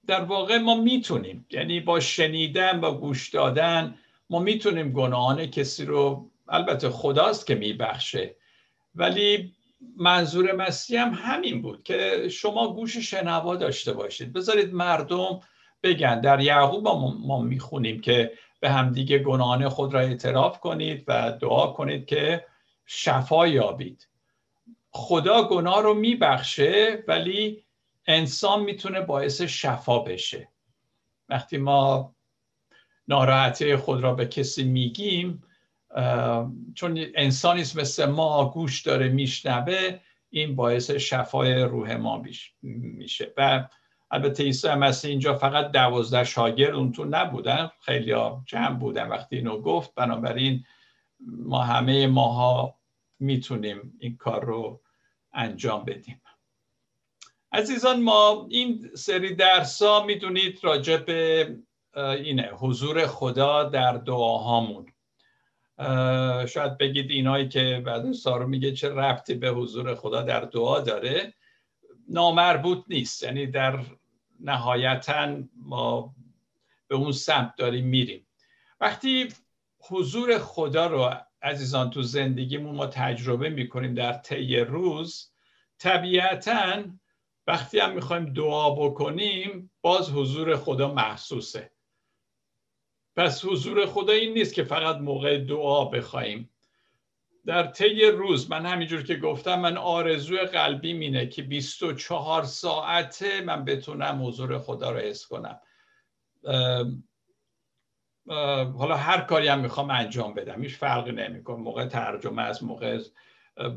[0.07, 6.29] در واقع ما می‌تونیم یعنی با شنیدن و گوش دادن ما می‌تونیم گناهان کسی رو
[6.47, 8.35] البته خداست که میبخشه
[8.95, 9.53] ولی
[9.97, 14.33] منظور مسیح هم همین بود که شما گوش شنوا داشته باشید.
[14.33, 15.39] بذارید مردم
[15.83, 16.21] بگن.
[16.21, 22.05] در یعقوب ما می‌خونیم که به همدیگه گناهان خود را اعتراف کنید و دعا کنید
[22.05, 22.45] که
[22.85, 24.07] شفا یابید.
[24.91, 27.63] خدا گناه رو میبخشه ولی
[28.07, 30.49] انسان می‌تونه باعث شفا بشه.
[31.29, 32.15] وقتی ما
[33.09, 35.43] ناراحتی خود را به کسی میگیم
[36.75, 42.23] چون انسانی مثل ما گوش داره میشنوه این باعث شفای روح ما
[42.61, 43.33] میشه.
[43.37, 43.67] و
[44.11, 49.61] البته عیسی مسیح اینجا فقط دوازده شاگرد اون تو نبودن خیلی جمع بودن وقتی اینو
[49.61, 49.95] گفت.
[49.95, 50.63] بنابراین
[51.27, 52.75] ما همه ماها
[53.19, 54.81] می‌تونیم این کار رو
[55.33, 56.21] انجام بدیم.
[57.51, 60.97] عزیزان ما این سری درس ها می‌دونید راجع
[61.99, 64.85] اینه حضور خدا در دعاهامون.
[66.47, 71.33] شاید بگید اینایی که بعد سارو میگه چه ربطی به حضور خدا در دعا داره
[72.09, 73.23] نامربوط نیست.
[73.23, 73.79] یعنی در
[74.39, 76.15] نهایتا ما
[76.87, 78.27] به اون سمت داریم میریم.
[78.79, 79.27] وقتی
[79.79, 85.31] حضور خدا رو عزیزان تو زندگیمون ما تجربه می‌کنیم در طی روز
[85.77, 86.83] طبیعتا
[87.47, 91.71] وقتی هم می‌خوایم دعا بکنیم باز حضور خدا محسوسه.
[93.19, 96.49] پس حضور خدا این نیست که فقط موقع دعا بخوایم.
[97.45, 103.65] در طی روز من همینجور که گفتم من آرزوی قلبی مینه که 24 ساعته من
[103.65, 105.59] بتونم حضور خدا رو حس کنم.
[108.77, 110.61] حالا هر کاری هم می‌خوام انجام بدم.
[110.61, 111.57] هیچ فرقی نمی‌کنه.
[111.57, 112.99] موقع ترجمه از موقع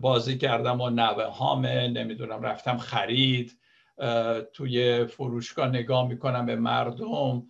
[0.00, 3.58] بازی کردم و نوه هامه نمی‌دونم رفتم خرید
[4.52, 7.42] توی فروشگاه نگاه می‌کنم به مردم.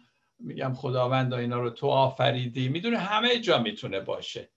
[0.45, 2.69] میگم خداوند اینا رو تو آفریدی.
[2.69, 4.51] می‌دونه همه جا می‌تونه باشه.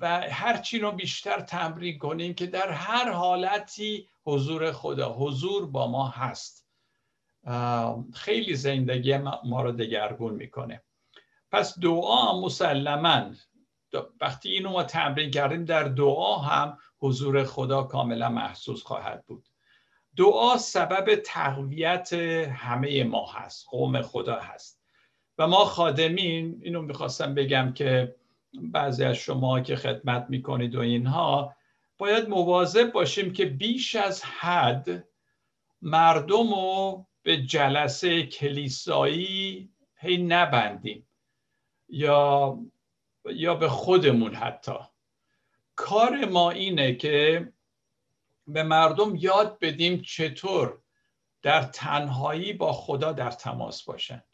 [0.00, 5.86] و هر چی رو بیشتر تمرین کنیم که در هر حالتی حضور خدا حضور با
[5.86, 6.66] ما هست.
[8.14, 10.82] خیلی زندگی ما رو دگرگون می‌کنه.
[11.52, 13.30] پس دعا مسلما.
[14.20, 19.46] وقتی اینو ما تمرین کردیم در دعا هم حضور خدا کاملا محسوس خواهد بود.
[20.16, 22.12] دعا سبب تقویت
[22.52, 24.75] همه ما هست قوم خدا هست.
[25.38, 28.14] و ما خادمین اینو می‌خواستم بگم که
[28.52, 31.56] بعضی از شما که خدمت می‌کنید و اینها
[31.98, 35.08] باید مواظب باشیم که بیش از حد
[35.82, 41.08] مردم رو به جلسه کلیسایی هی نبندیم.
[41.88, 42.58] یا
[43.30, 44.78] یا به خودمون حتی.
[45.76, 47.52] کار ما اینه که
[48.46, 50.78] به مردم یاد بدیم چطور
[51.42, 54.24] در تنهایی با خدا در تماس باشن.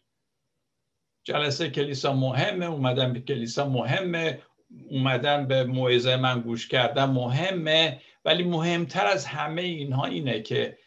[1.25, 4.43] جلسه کلیسا مهمه اومدن به کلیسا مهمه
[4.91, 8.01] اومدن به موعظه من گوش کردن مهمه.
[8.25, 10.79] ولی مهمتر از همه اینها اینه که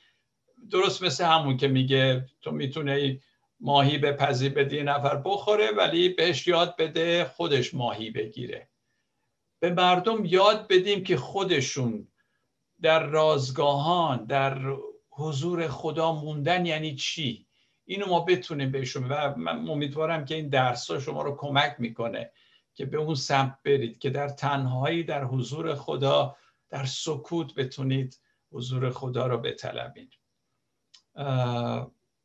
[0.72, 3.20] درست مثل همون که میگه تو می‌تونه
[3.60, 8.70] ماهی به پذیر بده نفر بخوره ولی بهش یاد بده خودش ماهی بگیره.
[9.60, 12.08] به مردم یاد بدیم که خودشون
[12.82, 14.76] در رازگاهان در
[15.10, 17.45] حضور خدا موندن یعنی چی؟
[17.86, 22.32] اینو ما بتونیم بهشون و من امیدوارم که این درس ها شما رو کمک می‌کنه
[22.74, 26.36] که به اون سمت برید که در تنهایی در حضور خدا
[26.70, 28.20] در سکوت بتونید
[28.52, 30.14] حضور خدا رو بطلبید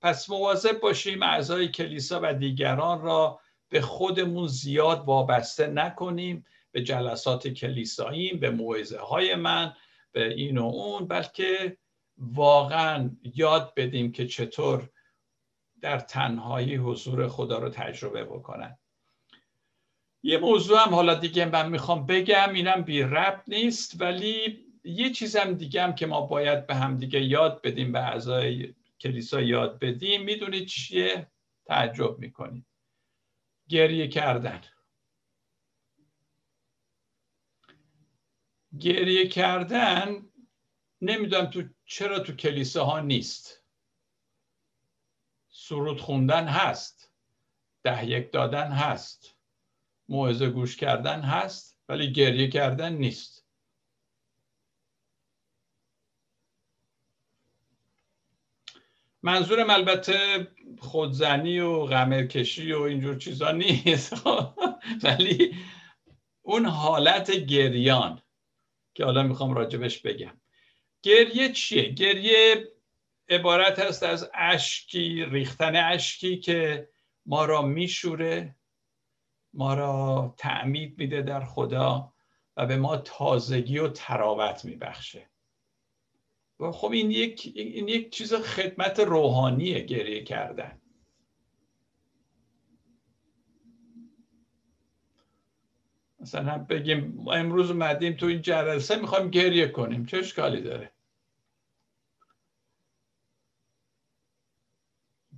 [0.01, 7.49] پس مواظب باشیم اعضای کلیسا و دیگران را به خودمون زیاد وابسته نکنیم به جلسات
[7.49, 9.75] کلیساییم به موعظه های من
[10.13, 11.77] به این و اون بلکه
[12.19, 14.91] واقعا یاد بدیم که چطور
[15.81, 18.79] در تنهایی حضور خدا رو تجربه بکنن.
[20.23, 25.55] یه موضوع هم حالا دیگه من می‌خوام بگم اینم بی ربط نیست ولی یه چیزم
[25.55, 30.23] دیگه هم که ما باید به هم دیگه یاد بدیم به اعضای کلیسا یاد بدیم
[30.23, 31.31] می‌دونید چیه؟
[31.67, 32.67] تعجب می‌کنید
[33.69, 34.61] گریه کردن.
[38.81, 40.31] گریه کردن
[41.01, 43.60] نمی‌دونم تو چرا تو کلیسه ها نیست.
[45.71, 47.13] سرود خوندن هست.
[47.83, 49.37] ده یک دادن هست.
[50.09, 53.45] موعظه گوش کردن هست ولی گریه کردن نیست.
[59.23, 64.27] منظورم البته خودزنی و غمرکشی و اینجور چیزا نیست.
[65.03, 65.57] ولی
[66.43, 68.23] اون حالت گریان
[68.95, 70.41] که حالا می‌خوام راجبش بگم.
[71.03, 72.73] گریه چیه؟ گریه
[73.31, 76.89] عبارت هست از اشکی ریختن اشکی که
[77.27, 78.57] ما را میشوره
[79.53, 82.13] ما را تعمید میده در خدا
[82.57, 85.31] و به ما تازگی و تراوت میبخشه.
[86.61, 90.81] و خب این یک, این یک چیز خدمت روحانیه گریه کردن.
[96.21, 100.07] مثلا بگیم امروز اومدیم تو این جلسه می‌خوایم گریه کنیم.
[100.07, 100.93] چه اشکالی داره؟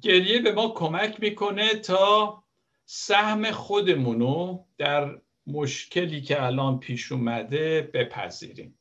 [0.02, 2.44] گریه به ما کمک می‌کنه تا
[2.84, 8.78] سهم خودمونو در مشکلی که الان پیش اومده بپذیریم.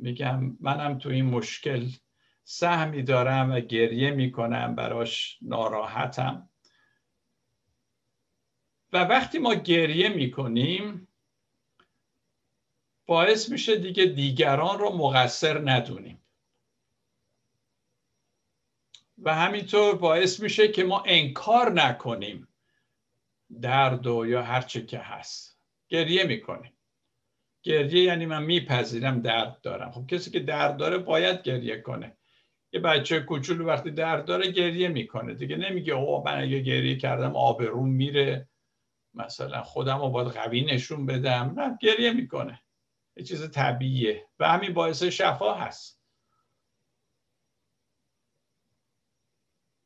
[0.00, 1.86] میگم منم تو این مشکل
[2.44, 6.50] سهمی دارم و گریه می‌کنم براش ناراحتم.
[8.92, 11.08] و وقتی ما گریه می‌کنیم
[13.06, 16.23] باعث میشه دیگه دیگران رو مقصر ندونیم.
[19.22, 22.48] و همینطور باعث میشه که ما انکار نکنیم
[23.62, 25.58] درد و یا هر چه که هست.
[25.88, 26.72] گریه می‌کنیم.
[27.62, 29.90] گریه یعنی من میپذیرم درد دارم.
[29.90, 32.16] خب کسی که درد داره باید گریه کنه.
[32.72, 35.34] یه بچه کوچولو وقتی درد داره گریه می‌کنه.
[35.34, 38.48] دیگه نمیگه او من اگه گریه کردم آبروم میره.
[39.14, 41.54] مثلا خودم رو باید قوی نشون بدم.
[41.56, 42.60] نه گریه می‌کنه.
[43.16, 44.26] یه چیز طبیعیه.
[44.38, 46.03] و همین باعث شفا هست.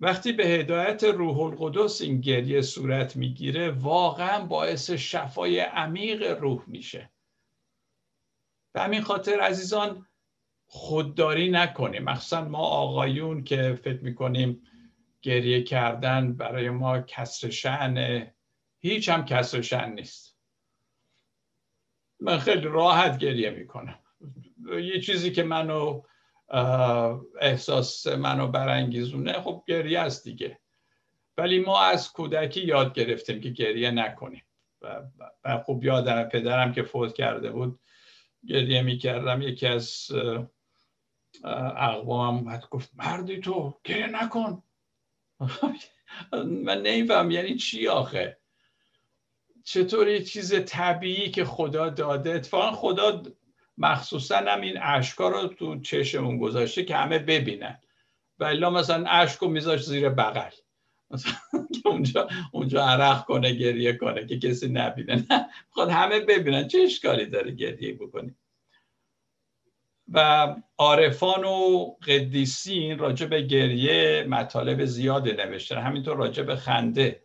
[0.00, 7.10] وقتی به هدایت روح القدس این گریه صورت می‌گیره واقعا باعث شفای عمیق روح میشه.
[8.72, 10.06] به همین خاطر عزیزان
[10.66, 12.04] خودداری نکنیم.
[12.04, 14.62] مخصوصا ما آقایون که فکر می‌کنیم
[15.22, 18.34] گریه کردن برای ما کسر شعنه
[18.78, 20.38] هیچ هم کسر شن نیست.
[22.20, 23.98] من خیلی راحت گریه می‌کنم.
[24.82, 26.02] یه چیزی که منو
[27.40, 30.60] احساس منو برانگیزونه خب گریه است دیگه.
[31.36, 34.44] ولی ما از کودکی یاد گرفتیم که گریه نکنیم.
[34.82, 37.80] و خوب یادم پدرم که فوت کرده بود
[38.46, 39.42] گریه می‌کردم.
[39.42, 40.10] یکی از
[41.44, 44.62] اقوام گفت مردی تو گریه نکن.
[46.64, 48.38] من نمیفهم یعنی چی آخه؟
[49.64, 53.22] چطور یه چیز طبیعی که خدا داده؟ اتفاقا خدا
[53.78, 57.80] مخصوصا هم این اشکا رو تو چشمون گذاشته که همه ببینن.
[58.38, 60.50] و مثلا اشک رو میذاشت زیر بغل.
[61.10, 61.32] مثلا
[61.84, 65.26] اونجا اونجا عرق کنه گریه کنه که کسی نبینه.
[65.76, 66.68] نه همه ببینن.
[66.68, 68.34] چه اشکالی داره گریه بکنی؟
[70.12, 75.78] و عارفان و قدیسین راجع به گریه مطالب زیاده نوشتن.
[75.78, 77.22] همینطور راجع به خنده.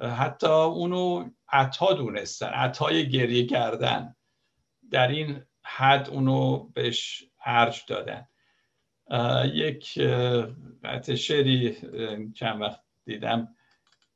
[0.00, 2.46] حتی اونو عطا دونستن.
[2.46, 4.16] عطای گریه کردن.
[4.90, 8.28] در این حد اونو بهش ارج دادن.
[9.54, 9.98] یک
[10.84, 11.76] قطع شعری
[12.34, 13.54] چند وقت دیدم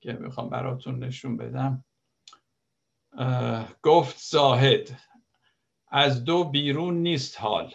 [0.00, 1.84] که می‌خوام براتون نشون بدم.
[3.82, 5.00] گفت زاهد
[5.88, 7.74] از دو بیرون نیست حال.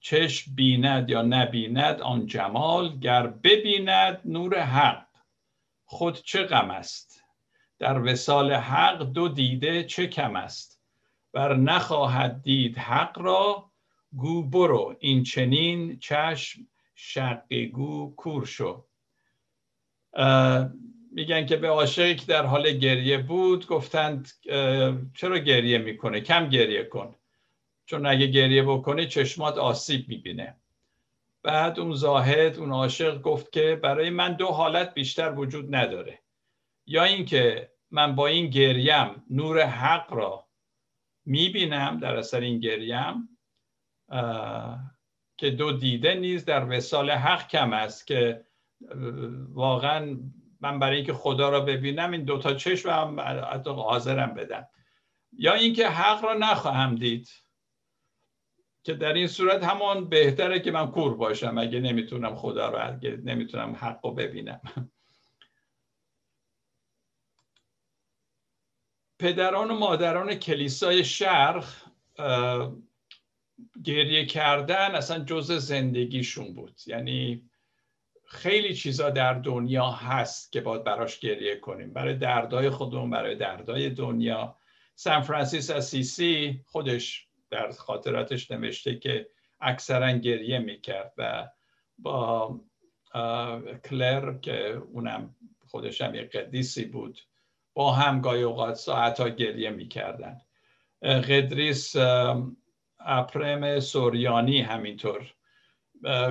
[0.00, 5.06] چشم بیند یا نبیند آن جمال گر ببیند نور حق.
[5.84, 7.24] خود چه غم است؟
[7.78, 10.71] در وسال حق دو دیده چه کم است؟
[11.34, 13.70] ور نخواهد دید حق را
[14.16, 14.96] گو برو.
[15.00, 16.60] این چنین چشم
[16.94, 18.84] شقی گو کور شو.
[21.12, 24.28] میگن که به عاشقی که در حال گریه بود گفتند
[25.14, 27.14] چرا گریه می‌کنه؟ کم گریه کن.
[27.86, 30.56] چون اگه گریه بکنه چشمات آسیب می‌بینه.
[31.42, 36.18] بعد اون زاهد اون عاشق گفت که برای من دو حالت بیشتر وجود نداره.
[36.86, 40.46] یا اینکه من با این گریم نور حق را
[41.24, 43.38] می‌بینم در اثر این گریم
[45.36, 48.44] که دو دیده نیز در وسال حق کم است که
[49.48, 50.18] واقعا
[50.60, 53.20] من برای اینکه خدا را ببینم این دوتا چشم هم
[53.66, 54.68] حاضرم بدم.
[55.32, 57.28] یا اینکه حق را نخواهم دید
[58.84, 63.76] که در این صورت همان بهتره که من کور باشم اگه نمی‌تونم خدا رو نمی‌تونم
[63.80, 64.60] حق رو ببینم.
[69.22, 71.64] پدران و مادران کلیسای شرق
[73.84, 76.80] گریه کردن اصلا جز زندگیشون بود.
[76.86, 77.50] یعنی
[78.24, 81.92] خیلی چیزا در دنیا هست که باید براش گریه کنیم.
[81.92, 84.56] برای دردای خودمون برای دردای دنیا.
[84.94, 89.28] سان فرانسیس اسیسی خودش در خاطراتش نوشته که
[89.60, 91.48] اکثرا گریه می‌کرد و
[91.98, 92.60] با
[93.84, 95.34] کلر که اونم
[95.66, 97.20] خودش هم یک قدیسی بود
[97.74, 100.40] با هم گاهی اوقات ساعت گریه می‌کردن.
[101.02, 101.96] قدریس
[103.00, 105.34] اپرم سوریانی همینطور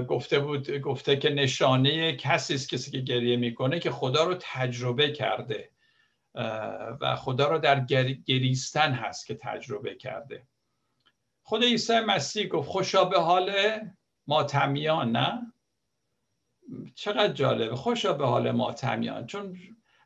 [0.07, 5.11] گفته بود گفته که نشانه کسی است کسی که گریه می‌کنه که خدا رو تجربه
[5.11, 5.69] کرده
[7.01, 7.79] و خدا رو در
[8.25, 10.43] گریستن هست که تجربه کرده.
[11.43, 13.51] خود عیسی مسیح گفت خوشا به حال
[14.27, 15.53] ماتمیان نه؟
[16.95, 19.25] چقدر جالبه خوشا به حال ماتمیان.
[19.25, 19.57] چون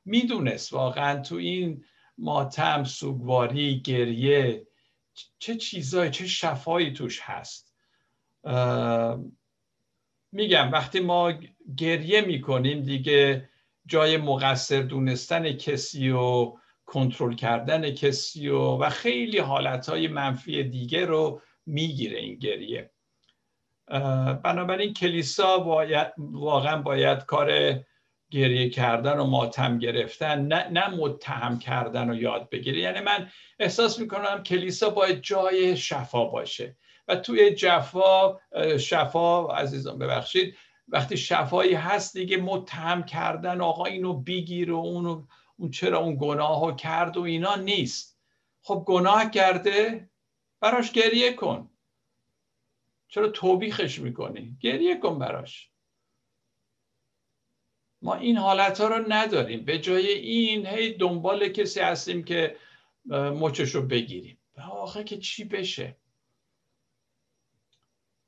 [0.05, 1.85] می‌دونست واقعا تو این
[2.17, 4.67] ماتم سوگواری گریه
[5.39, 7.73] چه چیزایی چه شفایی توش هست.
[10.31, 11.33] میگم وقتی ما
[11.77, 13.49] گریه می‌کنیم دیگه
[13.85, 16.53] جای مقصر دونستن کسی و
[16.85, 22.91] کنترل کردن کسی و و خیلی حالتهای منفی دیگه رو می‌گیره این گریه.
[24.43, 27.79] بنابراین کلیسا باید واقعا باید کار
[28.35, 33.29] گریه کردن و ماتم گرفتن نه, نه متهم کردن و یاد بگیره یعنی من
[33.59, 36.77] احساس می‌کنم کلیسا باید جای شفا باشه.
[37.07, 38.39] و توی جفا
[38.79, 40.55] شفا عزیزان ببخشید
[40.87, 45.25] وقتی شفایی هست دیگه متهم کردن آقا اینو بگیر و اونو
[45.57, 48.19] اون چرا اون گناه کرد و اینا نیست.
[48.61, 50.09] خب گناه کرده
[50.61, 51.69] براش گریه کن.
[53.07, 55.69] چرا توبیخش می‌کنی؟ گریه کن براش.
[58.01, 59.65] ما این حالت ها رو نداریم.
[59.65, 62.55] به جای این هی دنبال کسی هستیم که
[63.11, 64.37] مچش رو بگیریم.
[64.71, 65.97] آخه که چی بشه؟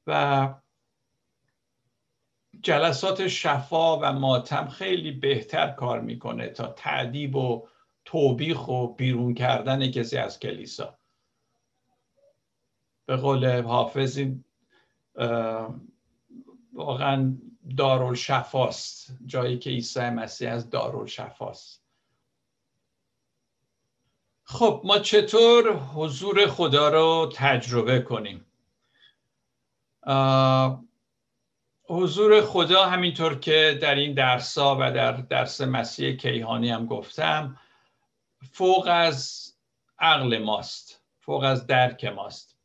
[0.07, 0.53] و
[2.61, 7.67] جلسات شفا و ماتم خیلی بهتر کار می‌کنه تا تعدیب و
[8.05, 10.97] توبیخ و بیرون کردن کسی از کلیسا.
[13.05, 14.43] به قول حافظ این
[16.73, 17.37] واقعا
[17.77, 19.17] دارالشفاست.
[19.25, 21.83] جایی که عیسی مسیح از دارالشفاست.
[24.43, 28.45] خب ما چطور حضور خدا رو تجربه کنیم؟
[31.89, 37.59] حضور خدا همینطور که در این درسا و در درس مسیح کیهانی هم گفتم
[38.51, 39.47] فوق از
[39.99, 42.57] عقل ماست فوق از درک ماست.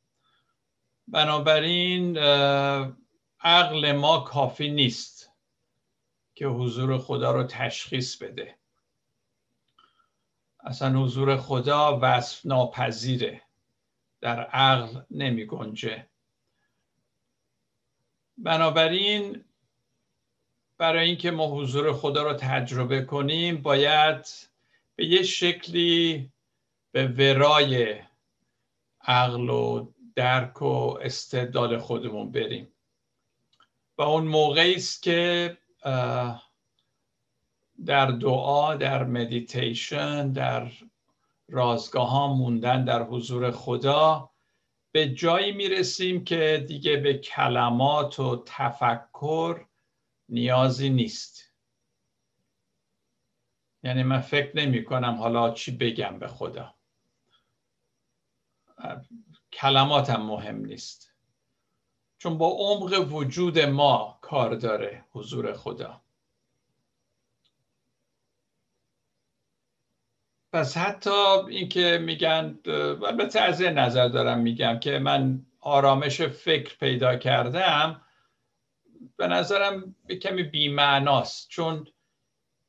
[1.09, 2.19] بنابراین
[3.43, 5.33] عقل ما کافی نیست
[6.35, 8.59] که حضور خدا رو تشخیص بده.
[10.61, 13.43] اصلا حضور خدا وصف ناپذیره
[14.21, 16.07] در عقل نمی گنجه.
[18.39, 19.45] بنابراین
[20.79, 24.27] برای اینکه ما حضور خدا رو تجربه کنیم باید
[24.97, 26.31] به یه شکلی
[26.93, 28.03] به ورای
[29.01, 32.72] عقل و درک و استعداد خودمون بریم.
[34.03, 35.59] اون موقعی است که
[37.87, 40.73] در دعا در مدیتیشن در
[41.49, 44.31] رازگاه ها موندن در حضور خدا
[44.93, 49.67] به جایی می‌رسیم که دیگه به کلمات و تفکر
[50.29, 51.53] نیازی نیست.
[53.83, 56.75] یعنی من فکر نمی کنم حالا چی بگم به خدا.
[59.53, 61.12] کلماتم مهم نیست.
[62.23, 66.01] چون با عمق وجود ما کار داره حضور خدا.
[70.53, 71.11] پس حتی
[71.49, 72.59] اینکه میگن
[73.07, 78.01] البته از نظر دارم میگم که من آرامش فکر پیدا کردم
[79.17, 81.49] به نظرم به کمی بیمعناست.
[81.49, 81.87] چون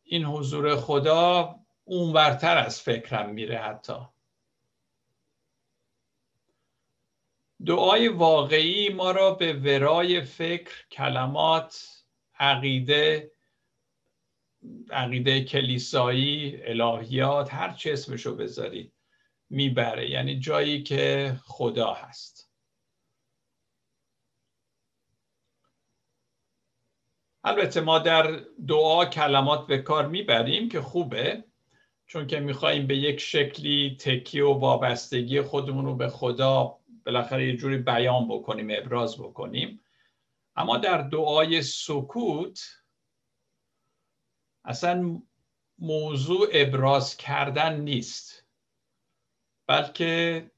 [0.04, 4.12] این حضور خدا اونورتر از فکرم میره حتی.
[7.66, 12.03] دعای واقعی ما را به ورای فکر کلمات
[12.39, 13.32] عقیده
[14.91, 18.93] عقیده کلیسایی الهیات هر چه اسمشو بذارید
[19.49, 20.09] می‌بره.
[20.09, 22.49] یعنی جایی که خدا هست.
[27.43, 28.32] البته ما در
[28.68, 31.43] دعا کلمات به کار می‌بریم که خوبه
[32.05, 37.58] چون که میخواییم به یک شکلی تکیه و وابستگی خودمون رو به خدا بالاخره یه
[37.58, 39.80] جوری بیان بکنیم ابراز بکنیم.
[40.56, 42.60] اما در دعای سکوت
[44.66, 45.22] اصلا
[45.80, 48.45] موضوع ابراز کردن نیست
[49.68, 50.51] بلکه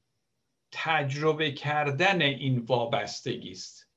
[0.72, 3.90] تجربه کردن این وابستگی است.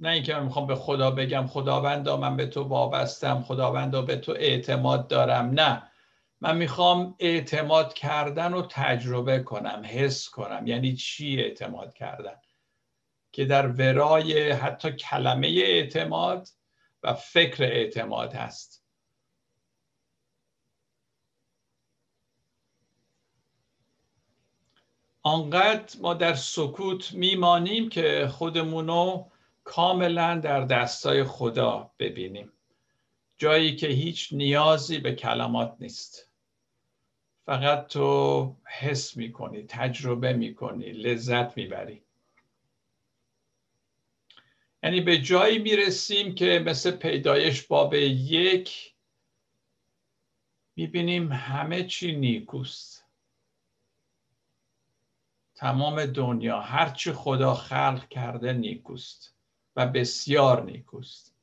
[0.00, 4.32] نه اینکه من می‌خوام به خدا بگم خداوندا من به تو وابستم خداوندا به تو
[4.32, 5.90] اعتماد دارم نه.
[6.44, 10.66] من می‌خوام اعتماد کردن رو تجربه کنم حس کنم.
[10.66, 12.36] یعنی چی اعتماد کردن؟
[13.32, 16.48] که در ورای حتی کلمه اعتماد
[17.02, 18.84] و فکر اعتماد هست.
[25.22, 29.28] آنقدر ما در سکوت میمانیم که خودمونو
[29.64, 32.52] کاملا در دستای خدا ببینیم.
[33.38, 36.33] جایی که هیچ نیازی به کلمات نیست.
[37.46, 42.02] فقط تو حس می‌کنی تجربه می‌کنی لذت می‌بری.
[44.82, 48.94] یعنی به جایی می‌رسیم که مثل پیدایش باب یک
[50.76, 53.04] می‌بینیم همه چی نیکوست.
[55.54, 59.34] تمام دنیا هرچی خدا خلق کرده نیکوست
[59.76, 61.33] و بسیار نیکوست.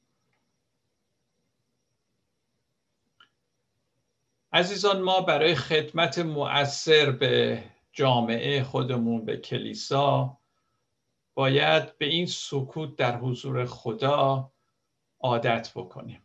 [4.53, 10.37] عزیزان ما برای خدمت مؤثر به جامعه خودمون به کلیسا
[11.33, 14.51] باید به این سکوت در حضور خدا
[15.19, 16.21] عادت بکنیم.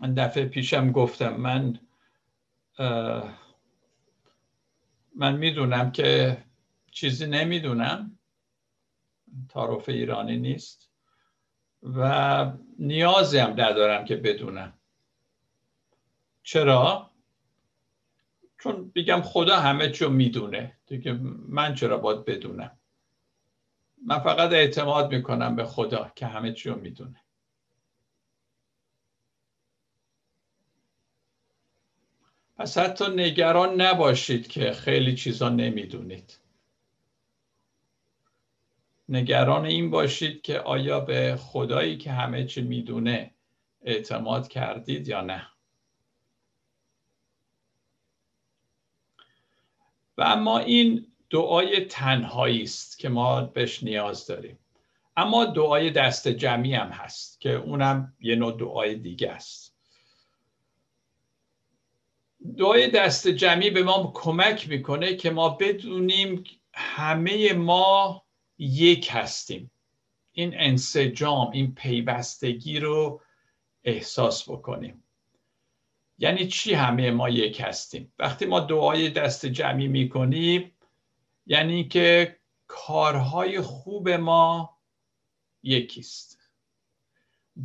[0.00, 1.80] من دفعه پیشم گفتم من
[5.16, 6.38] من می‌دونم که
[6.90, 8.18] چیزی نمی‌دونم.
[9.48, 10.91] تعارف ایرانی نیست.
[11.82, 14.72] و نیازی هم ندارم که بدونم.
[16.42, 17.10] چرا؟
[18.58, 20.78] چون بگم خدا همه چیو می‌دونه.
[20.86, 21.12] دیگه
[21.48, 22.78] من چرا باید بدونم؟
[24.06, 27.22] من فقط اعتماد می‌کنم به خدا که همه چیو می‌دونه.
[32.56, 36.38] پس حتی نگران نباشید که خیلی چیزا نمی‌دونید.
[39.12, 43.34] نگران این باشید که آیا به خدایی که همه چی می‌دونه
[43.82, 45.48] اعتماد کردید یا نه.
[50.18, 54.58] و اما این دعای تنهایی است که ما بهش نیاز داریم.
[55.16, 59.76] اما دعای دست جمعی هم هست که اونم یه نوع دعای دیگه است.
[62.58, 66.44] دعای دست جمعی به ما کمک می‌کنه که ما بدونیم
[66.74, 68.22] همه ما
[68.62, 69.70] یک هستیم.
[70.32, 73.22] این انسجام این پیوستگی رو
[73.84, 75.04] احساس بکنیم.
[76.18, 80.72] یعنی چی همه ما یک هستیم؟ وقتی ما دعای دست جمعی می‌کنیم
[81.46, 82.36] یعنی که
[82.66, 84.78] کارهای خوب ما
[85.62, 86.38] یکیست.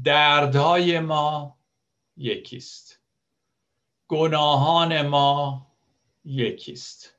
[0.03, 1.57] دردهای ما
[2.17, 3.01] یکیست.
[4.07, 5.67] گناهان ما
[6.25, 7.15] یکیست.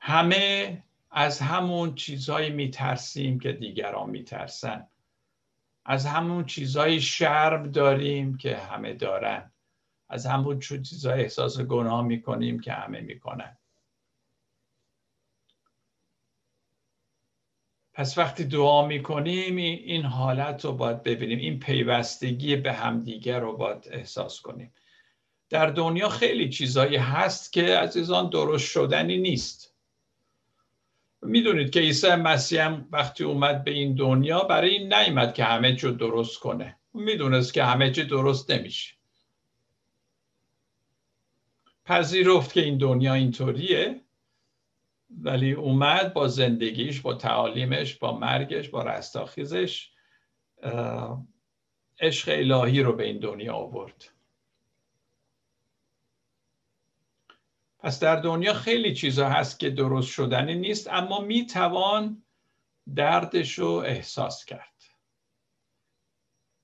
[0.00, 4.86] همه از همون چیزهایی میترسیم که دیگران میترسن.
[5.84, 9.52] از همون چیزهایی شرم داریم که همه دارن.
[10.08, 13.56] از همون چیزا احساس گناه می‌کنیم که همه می‌کنن.
[17.92, 21.38] پس وقتی دعا می‌کنیم این حالت رو باید ببینیم.
[21.38, 24.72] این پیوستگی به همدیگر رو باید احساس کنیم.
[25.48, 29.67] در دنیا خیلی چیزایی هست که عزیزان درست شدنی نیست.
[31.22, 35.76] می‌دونید که عیسی مسیح هم وقتی اومد به این دنیا برای این نیومد که همه
[35.76, 36.78] چی درست کنه.
[36.94, 38.94] می‌دونست که همه چی درست نمیشه.
[41.84, 44.00] پذیرفت که این دنیا اینطوریه
[45.10, 49.90] ولی اومد با زندگیش با تعالیمش با مرگش با رستاخیزش
[52.00, 54.17] عشق الهی رو به این دنیا آورد.
[57.78, 62.22] پس در دنیا خیلی چیزا هست که درست شدنی نیست اما می‌توان
[62.96, 64.84] دردش رو احساس کرد.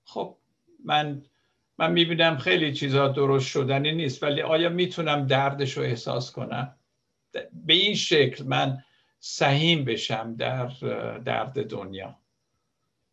[0.05, 0.37] خب
[0.85, 1.23] من
[1.79, 6.79] من می‌بینم خیلی چیزا درست شدنی نیست ولی آیا می‌تونم دردش رو احساس کنم؟
[7.53, 8.85] به این شکل من
[9.21, 10.67] سهیم بشم در
[11.25, 12.19] درد دنیا.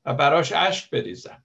[0.05, 1.43] و براش اشک بریزم.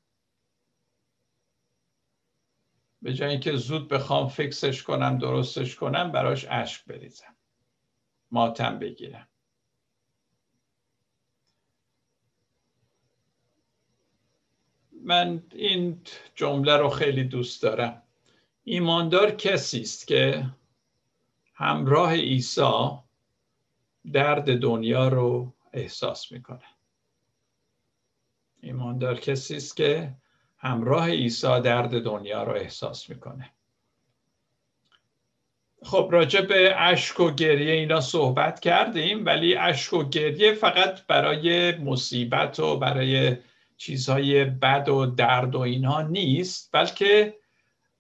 [3.03, 7.37] به جای اینکه زود بخوام فکسش کنم درستش کنم براش اشک بریزم.
[8.31, 9.29] ماتم بگیرم.
[14.93, 16.01] من این
[16.35, 18.03] جمله رو خیلی دوست دارم.
[18.65, 20.51] ایماندار کسی است که
[21.55, 22.89] همراه عیسی
[24.13, 26.65] درد دنیا رو احساس می‌کنه.
[28.61, 30.17] ایماندار کسی است که
[30.67, 33.51] همراه عیسی درد دنیا رو احساس می‌کنه.
[35.83, 41.77] خب راجع به اشک و گریه اینا صحبت کردیم ولی اشک و گریه فقط برای
[41.77, 43.37] مصیبت و برای
[43.77, 47.35] چیزهای بد و درد و اینها نیست بلکه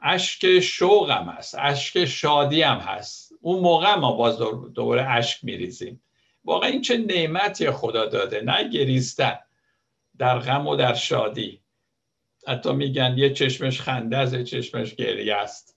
[0.00, 3.32] اشک شوق هم هست اشک شادی هم هست.
[3.40, 4.38] اون موقع ما باز
[4.74, 6.02] دوباره اشک میریزیم.
[6.44, 9.38] واقعا این چه نعمتی خدا داده نه گریستن
[10.18, 11.60] در غم و در شادی.
[12.46, 15.76] حتی میگن یه چشمش خنده است یه چشمش گریه است.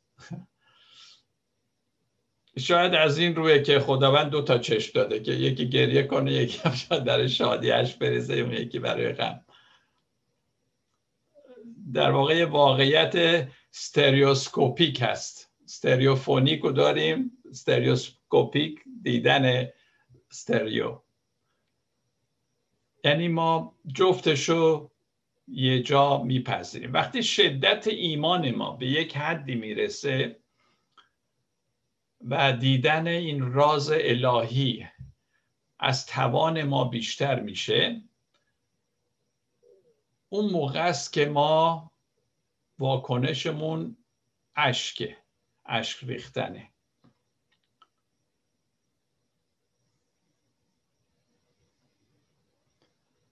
[2.59, 6.59] شاید از این روی که خداوند دو تا چشم داده که یکی گریه کنه یکی
[6.65, 9.45] هم شاید در شادیش بریزه اون یکی برای غم.
[11.93, 15.51] در واقع واقعیت stereoscopic هست.
[15.65, 17.31] stereophonic رو داریم.
[17.51, 19.67] stereoscopic دیدن
[20.29, 21.01] ستریو
[23.03, 24.88] یعنی ما جفتشو
[25.51, 26.93] یه جا میپذیریم.
[26.93, 30.39] وقتی شدت ایمان ما به یک حدی می‌رسه
[32.21, 34.87] و دیدن این راز الهی
[35.79, 38.01] از توان ما بیشتر میشه
[40.29, 41.91] اون موقع است که ما
[42.79, 43.97] واکنشمون
[44.55, 45.17] اشکه
[45.65, 46.69] اشک ریختنه.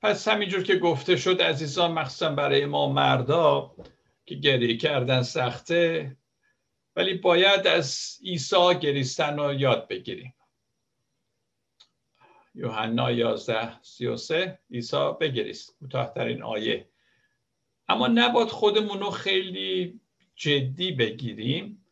[0.08, 3.76] پس همینجور که گفته شد عزیزان مخصوصا برای ما مردا
[4.26, 6.18] که گریه کردن سخته
[6.96, 10.34] ولی باید از عیسی گریستن رو یاد بگیریم.
[12.56, 15.78] یوحنا 11 33 عیسی بگریست.
[15.80, 16.90] کوتاهترین آیه.
[17.88, 20.00] اما نباید خودمون رو خیلی
[20.36, 21.86] جدی بگیریم.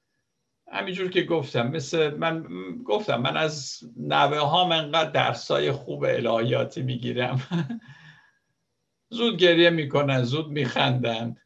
[0.72, 2.46] همینجور که گفتم مثل من
[2.84, 7.42] گفتم من از نوه ها انقدر درسای خوب الهیاتی می‌گیرم.
[9.10, 11.38] زود گریه می‌کنن زود میخندن.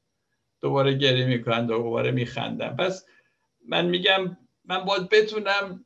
[0.62, 2.76] دوباره گریه می‌کنن دوباره میخندن.
[2.76, 3.06] پس
[3.68, 5.86] من میگم من باید بتونم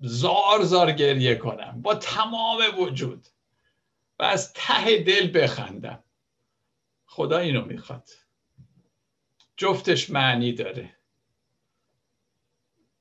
[0.00, 1.82] زار زار گریه کنم.
[1.82, 3.26] با تمام وجود.
[4.18, 6.04] و از ته دل بخندم.
[7.06, 8.08] خدا اینو می‌خواد.
[9.56, 10.96] جفتش معنی داره.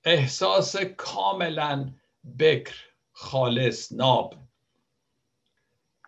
[0.04, 1.94] احساس کاملا
[2.40, 2.76] بکر
[3.12, 4.45] خالص ناب.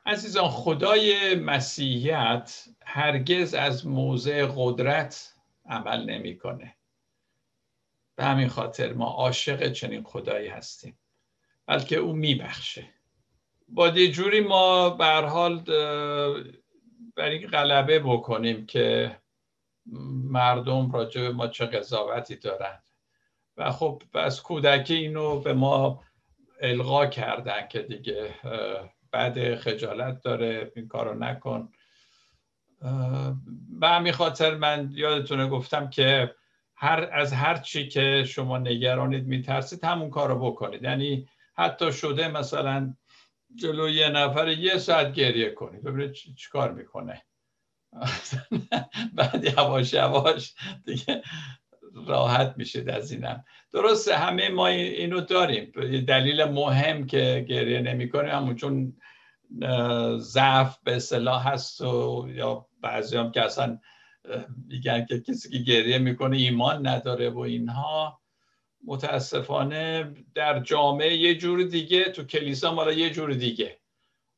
[0.08, 5.34] عزیزان خدای مسیحیت هرگز از موضع قدرت
[5.66, 6.76] عمل نمی‌کنه.
[8.16, 10.99] به همین خاطر ما عاشق چنین خدایی هستیم
[11.66, 12.89] بلکه او میبخشه.
[13.68, 15.60] با یه ما به حال
[17.16, 19.18] برای غلبه بکنیم که
[20.24, 22.80] مردم راجع به ما چه قضاوتی دارن.
[23.58, 26.03] و خب از کودکی اینو به ما
[26.62, 28.36] القا کردن که دیگه
[29.18, 31.70] بعد خجالت داره این کارو نکن.
[33.80, 36.36] به همین خاطر من یادتونه گفتم که
[36.76, 40.84] هر از هر چی که شما نگرانید میترسید همون کارو بکنید.
[40.84, 42.93] یعنی حتی شده مثلا
[43.55, 47.26] جلو یه نفر یه ساعت گریه کنید ببینید چیکار می‌کنه.
[49.18, 50.55] بعد یواش یواش
[50.86, 51.24] دیگه
[52.06, 53.43] راحت میشید از اینم.
[53.74, 55.72] درسته همه ما اینو داریم.
[56.08, 58.93] دلیل مهم که گریه نمی کنیم همون چون
[60.18, 63.80] ضعف به اصطلاح هست و یا بعضی هم که اصلا
[64.68, 68.22] میگن که کسی که گریه می‌کنه ایمان نداره و اینها.
[68.86, 73.80] متاسفانه در جامعه یه جور دیگه تو کلیسا مالا یه جور دیگه.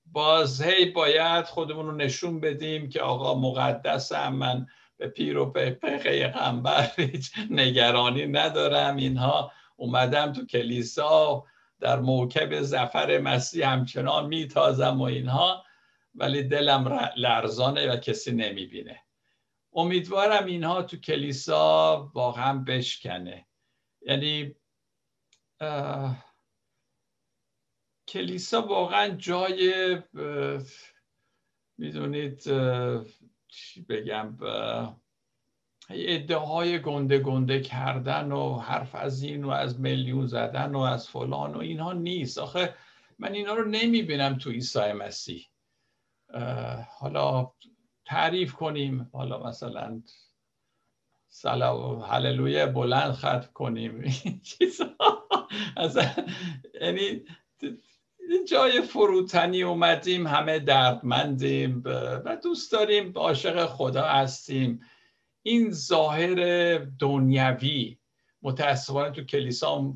[0.05, 4.67] باز هی باید خودمون رو نشون بدیم که آقا مقدسم من
[4.99, 5.51] به پیر و
[6.03, 8.95] پیغمبر هیچ نگرانی ندارم.
[8.95, 11.45] اینها اومدم تو کلیسا
[11.79, 15.63] در موکب زفر مسیح همچنان میتازم و اینها
[16.15, 19.01] ولی دلم لرزانه و کسی نمی‌بینه.
[19.73, 23.45] امیدوارم اینها تو کلیسا واقعا بشکنه.
[24.01, 24.55] یعنی
[28.07, 29.97] کلیسا واقعا جای
[31.77, 32.43] می‌دونید
[33.49, 34.37] چی بگم
[35.89, 41.55] ادعاهای گنده گنده کردن و حرف از این و از میلیون زدن و از فلان
[41.55, 42.37] و اینها نیست.
[42.37, 42.75] آخه
[43.19, 45.47] من اینا رو نمی‌بینم تو عیسی مسیح.
[46.99, 47.51] حالا
[48.05, 49.09] تعریف کنیم.
[49.13, 50.01] حالا مثلا
[51.27, 54.01] سلام هللویا بلند ختم کنیم.
[54.23, 54.95] این چیزا.
[56.81, 57.23] یعنی
[58.47, 64.81] جای فروتنی اومدیم همه دردمندیم و دوست داریم عاشق خدا هستیم.
[65.43, 66.35] این ظاهر
[66.77, 67.97] دنیوی
[68.41, 69.93] متاسفانه تو کلیسا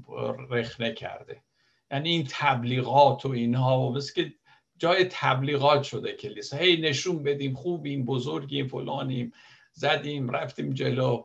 [0.49, 1.43] رخنه کرده.
[1.91, 4.33] یعنی این تبلیغات و اینها و مثل که
[4.77, 6.57] جای تبلیغات شده کلیسا.
[6.57, 9.33] هی نشون بدیم خوبیم بزرگیم فلانیم
[9.71, 11.23] زدیم رفتیم جلو.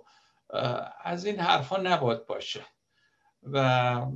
[1.05, 2.61] از این حرفها نباید باشه.
[3.43, 4.07] و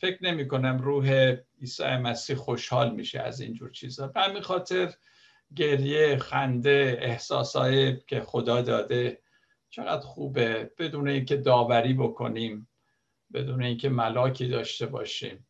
[0.00, 4.08] فکر نمی کنم روح عیسی مسیح خوشحال میشه از اینجور چیزا.
[4.08, 4.94] به همین خاطر
[5.56, 9.20] گریه خنده احساسایی که خدا داده
[9.70, 10.70] چقدر خوبه.
[10.78, 12.68] بدون اینکه داوری بکنیم
[13.34, 15.46] بدون اینکه ملاکی داشته باشیم.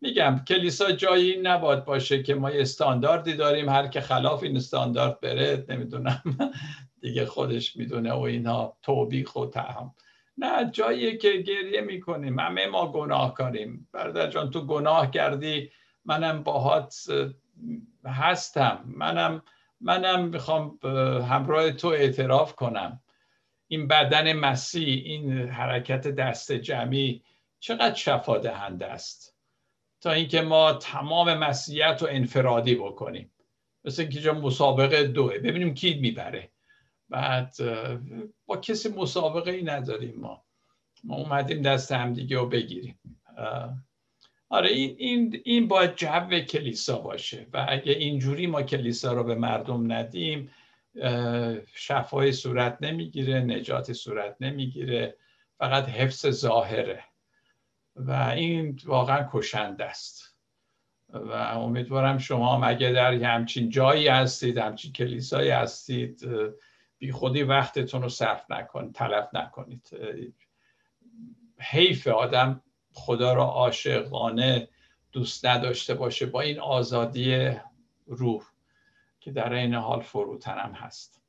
[0.00, 5.20] میگم کلیسا جایی نباید باشه که ما یه استانداردی داریم هر که خلاف این استاندارد
[5.20, 6.22] بره نمی‌دونم.
[7.00, 9.94] دیگه خودش می‌دونه و اینها توبیخ و تهم
[10.38, 12.38] نه جایی که گریه می‌کنیم.
[12.38, 15.70] همه ما گناه کاریم برادر جان تو گناه کردی.
[16.04, 16.94] منم باهات
[18.04, 18.84] هستم.
[18.86, 19.42] منم
[19.80, 20.78] منم می‌خوام
[21.28, 23.00] همراه تو اعتراف کنم.
[23.68, 27.22] این بدن مسیح این حرکت دست جمعی
[27.60, 29.36] چقدر شفا دهنده است.
[30.00, 33.32] تا اینکه ما تمام مسیحیت رو انفرادی بکنیم.
[33.84, 35.38] مثل اینکه مسابقه دوه.
[35.38, 36.50] ببینیم کی می‌بره.
[37.08, 37.54] بعد
[38.46, 40.44] با کسی مسابقه ای نداریم ما.
[41.04, 43.00] ما اومدیم دست همدیگه رو بگیریم.
[44.48, 49.34] آره این, این, این باید جو کلیسا باشه و اگه اینجوری ما کلیسا رو به
[49.34, 50.50] مردم ندیم
[51.74, 55.16] شفای صورت نمی‌گیره نجات صورت نمی‌گیره
[55.58, 57.04] فقط حفظ ظاهره.
[57.96, 60.38] و این واقعا کشنده است.
[61.08, 66.28] و امیدوارم شما هم اگه در همچین جایی هستید همچین کلیسایی هستید
[67.04, 69.90] بی خودی وقتتون رو صرف نکنید تلف نکنید.
[71.58, 74.68] حیف آدم خدا را عاشقانه
[75.12, 77.50] دوست نداشته باشه با این آزادی
[78.06, 78.44] روح
[79.20, 81.22] که در این حال فروتنم هست.